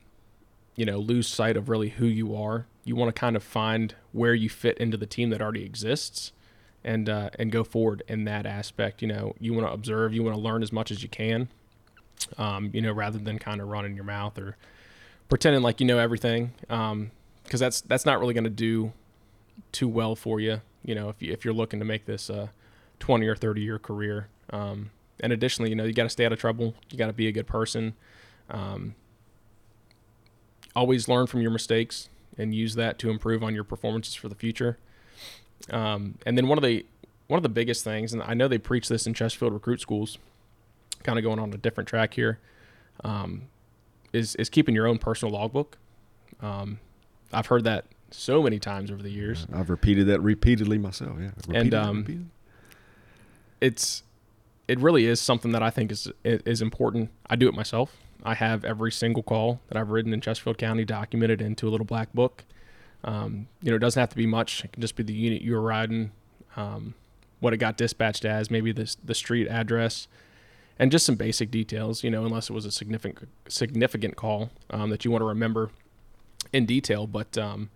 [0.76, 2.68] you know lose sight of really who you are.
[2.84, 6.34] You want to kind of find where you fit into the team that already exists,
[6.84, 9.02] and uh, and go forward in that aspect.
[9.02, 11.48] You know, you want to observe, you want to learn as much as you can.
[12.38, 14.56] Um, you know, rather than kind of running your mouth or
[15.30, 17.12] pretending like you know everything, because um,
[17.50, 18.94] that's that's not really going to do
[19.72, 20.62] too well for you.
[20.84, 22.52] You know, if you if you're looking to make this a
[23.00, 24.30] 20 or 30 year career.
[24.52, 26.74] Um, and additionally, you know, you got to stay out of trouble.
[26.90, 27.96] You got to be a good person.
[28.50, 28.96] Um,
[30.76, 34.36] always learn from your mistakes and use that to improve on your performances for the
[34.36, 34.78] future.
[35.70, 36.86] Um, and then one of the
[37.28, 40.18] one of the biggest things, and I know they preach this in Chesterfield recruit schools,
[41.04, 42.40] kind of going on a different track here,
[43.04, 43.44] um,
[44.12, 45.78] is is keeping your own personal logbook.
[46.42, 46.80] Um,
[47.32, 49.48] I've heard that so many times over the years.
[49.54, 51.18] I've repeated that repeatedly myself.
[51.20, 52.32] Yeah, repeated, and um,
[53.62, 54.04] it's
[54.68, 57.10] it really is something that I think is is important.
[57.28, 57.98] I do it myself.
[58.24, 61.86] I have every single call that I've ridden in Chesterfield County documented into a little
[61.86, 62.46] black book.
[63.04, 64.64] Um, you know, it doesn't have to be much.
[64.64, 66.12] It can just be the unit you were riding,
[66.56, 66.94] um,
[67.42, 70.08] what it got dispatched as, maybe the the street address,
[70.80, 72.04] and just some basic details.
[72.04, 75.72] You know, unless it was a significant significant call um, that you want to remember
[76.52, 77.08] in detail.
[77.08, 77.70] But um,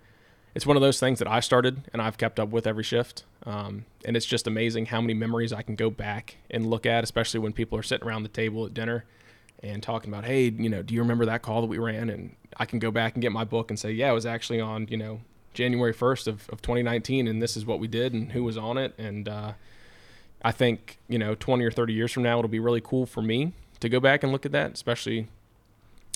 [0.55, 3.25] it's one of those things that I started and I've kept up with every shift.
[3.45, 7.03] Um, and it's just amazing how many memories I can go back and look at,
[7.03, 9.05] especially when people are sitting around the table at dinner
[9.61, 12.09] and talking about, hey, you know, do you remember that call that we ran?
[12.09, 14.59] And I can go back and get my book and say, yeah, it was actually
[14.59, 15.21] on, you know,
[15.53, 18.77] January 1st of, of 2019, and this is what we did and who was on
[18.77, 18.93] it.
[18.97, 19.53] And uh,
[20.47, 23.21] I think, you know, 20 or 30 years from now, it'll be really cool for
[23.21, 25.27] me to go back and look at that, especially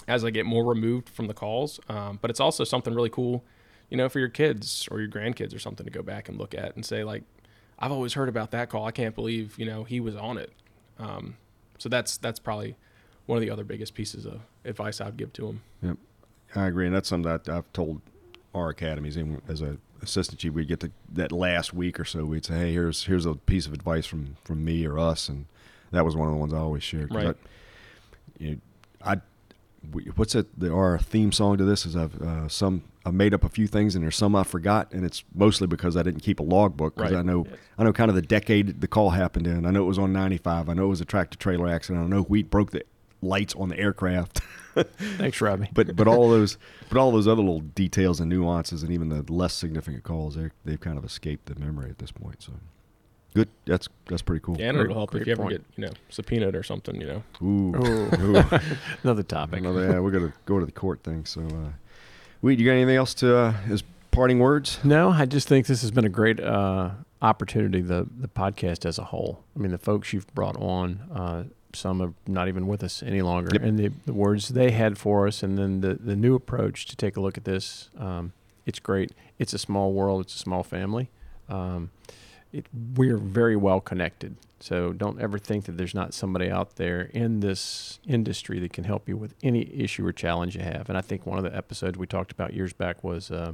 [0.07, 1.79] as I get more removed from the calls.
[1.89, 3.43] Um, but it's also something really cool
[3.91, 6.55] you know, for your kids or your grandkids or something to go back and look
[6.55, 7.23] at and say like,
[7.77, 8.85] I've always heard about that call.
[8.85, 10.51] I can't believe you know he was on it.
[10.97, 11.35] Um,
[11.77, 12.77] so that's that's probably
[13.25, 15.61] one of the other biggest pieces of advice I'd give to them.
[15.81, 15.97] Yep,
[16.55, 18.01] I agree, and that's something that I've told
[18.53, 19.17] our academies.
[19.17, 22.55] Even as a assistant chief, we'd get to that last week or so, we'd say,
[22.55, 25.45] "Hey, here's here's a piece of advice from from me or us," and
[25.91, 27.13] that was one of the ones I always shared.
[27.13, 27.27] Right.
[27.27, 27.33] I,
[28.37, 28.57] you know,
[29.03, 29.21] I
[30.15, 30.47] what's it?
[30.59, 33.67] The, our theme song to this is I've uh, some I made up a few
[33.67, 36.95] things and there's some I forgot, and it's mostly because I didn't keep a logbook
[36.95, 37.19] because right.
[37.19, 37.47] I know
[37.77, 39.65] I know kind of the decade the call happened in.
[39.65, 40.69] I know it was on 95.
[40.69, 42.05] I know it was a tractor trailer accident.
[42.05, 42.83] I know Weet broke the
[43.21, 44.41] lights on the aircraft.
[45.17, 45.69] Thanks, Robbie.
[45.73, 46.57] but but all those
[46.89, 50.49] but all those other little details and nuances and even the less significant calls, they
[50.65, 52.41] they've kind of escaped the memory at this point.
[52.41, 52.53] So
[53.33, 53.47] Good.
[53.65, 54.57] That's that's pretty cool.
[54.59, 55.55] Yeah, and it'll help if you ever point.
[55.55, 56.99] get you know subpoenaed or something.
[56.99, 57.23] You know.
[57.41, 57.75] Ooh.
[57.77, 58.43] Ooh.
[59.03, 59.59] Another topic.
[59.59, 61.25] Another, yeah, we're gonna go to the court thing.
[61.25, 61.69] So, uh,
[62.43, 64.79] Weet, you got anything else to uh, as parting words?
[64.83, 66.91] No, I just think this has been a great uh,
[67.21, 67.81] opportunity.
[67.81, 69.43] The the podcast as a whole.
[69.55, 71.01] I mean, the folks you've brought on.
[71.13, 71.43] Uh,
[71.75, 73.63] some are not even with us any longer, yep.
[73.63, 76.95] and the, the words they had for us, and then the the new approach to
[76.95, 77.89] take a look at this.
[77.97, 78.33] Um,
[78.65, 79.11] it's great.
[79.39, 80.21] It's a small world.
[80.21, 81.09] It's a small family.
[81.49, 81.91] Um,
[82.51, 82.65] it,
[82.95, 84.35] we're very well connected.
[84.59, 88.83] So don't ever think that there's not somebody out there in this industry that can
[88.83, 90.87] help you with any issue or challenge you have.
[90.87, 93.53] And I think one of the episodes we talked about years back was uh,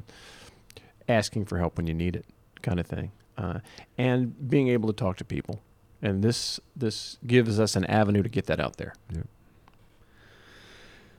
[1.07, 2.25] asking for help when you need it,
[2.61, 3.59] kind of thing, uh,
[3.97, 5.61] and being able to talk to people.
[6.01, 8.93] And this this gives us an avenue to get that out there.
[9.11, 9.23] Yeah.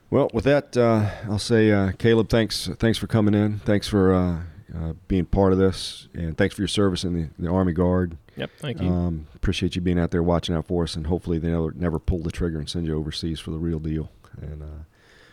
[0.09, 3.59] Well, with that, uh, I'll say, uh, Caleb, thanks thanks for coming in.
[3.59, 4.41] Thanks for uh,
[4.75, 8.17] uh, being part of this, and thanks for your service in the, the Army Guard.
[8.35, 8.87] Yep, thank you.
[8.87, 11.99] Um, appreciate you being out there watching out for us, and hopefully they never, never
[11.99, 14.11] pull the trigger and send you overseas for the real deal.
[14.41, 14.83] And uh,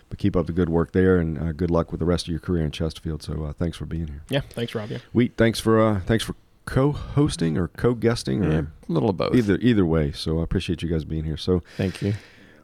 [0.08, 2.30] but keep up the good work there, and uh, good luck with the rest of
[2.30, 3.22] your career in Chesterfield.
[3.22, 4.22] So uh, thanks for being here.
[4.28, 4.90] Yeah, thanks, Rob.
[4.90, 4.98] Yeah.
[5.14, 6.34] Weet, thanks for uh, thanks for
[6.66, 9.34] co-hosting or co-guesting or yeah, a little of both.
[9.34, 10.12] Either either way.
[10.12, 11.36] So I appreciate you guys being here.
[11.36, 12.14] So thank you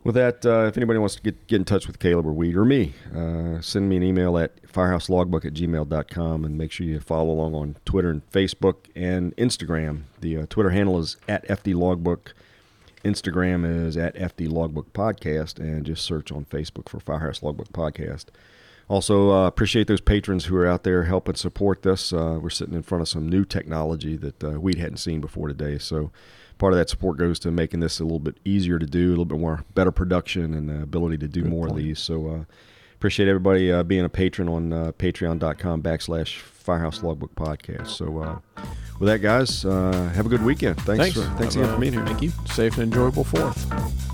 [0.04, 2.56] with that, uh, if anybody wants to get, get in touch with Caleb or Weet
[2.56, 6.98] or me, uh, send me an email at firehouselogbook at gmail.com and make sure you
[6.98, 10.02] follow along on Twitter and Facebook and Instagram.
[10.20, 12.32] The uh, Twitter handle is at FDLogbook.
[13.04, 18.26] Instagram is at FD Logbook Podcast, and just search on Facebook for Firehouse Logbook Podcast.
[18.92, 22.12] Also, uh, appreciate those patrons who are out there helping support this.
[22.12, 25.48] Uh, we're sitting in front of some new technology that uh, we hadn't seen before
[25.48, 26.12] today, so
[26.58, 29.12] part of that support goes to making this a little bit easier to do, a
[29.12, 31.78] little bit more better production and the ability to do Good more point.
[31.78, 32.00] of these.
[32.00, 32.44] So uh,
[32.96, 37.86] appreciate everybody uh, being a patron on uh, patreon.com backslash firehouse logbook podcast.
[37.86, 38.38] So uh,
[39.00, 40.78] With that, guys, uh, have a good weekend.
[40.82, 41.14] Thanks.
[41.14, 41.14] Thanks.
[41.14, 42.04] For, thanks again for being here.
[42.04, 42.30] Thank you.
[42.44, 44.11] Safe and enjoyable fourth.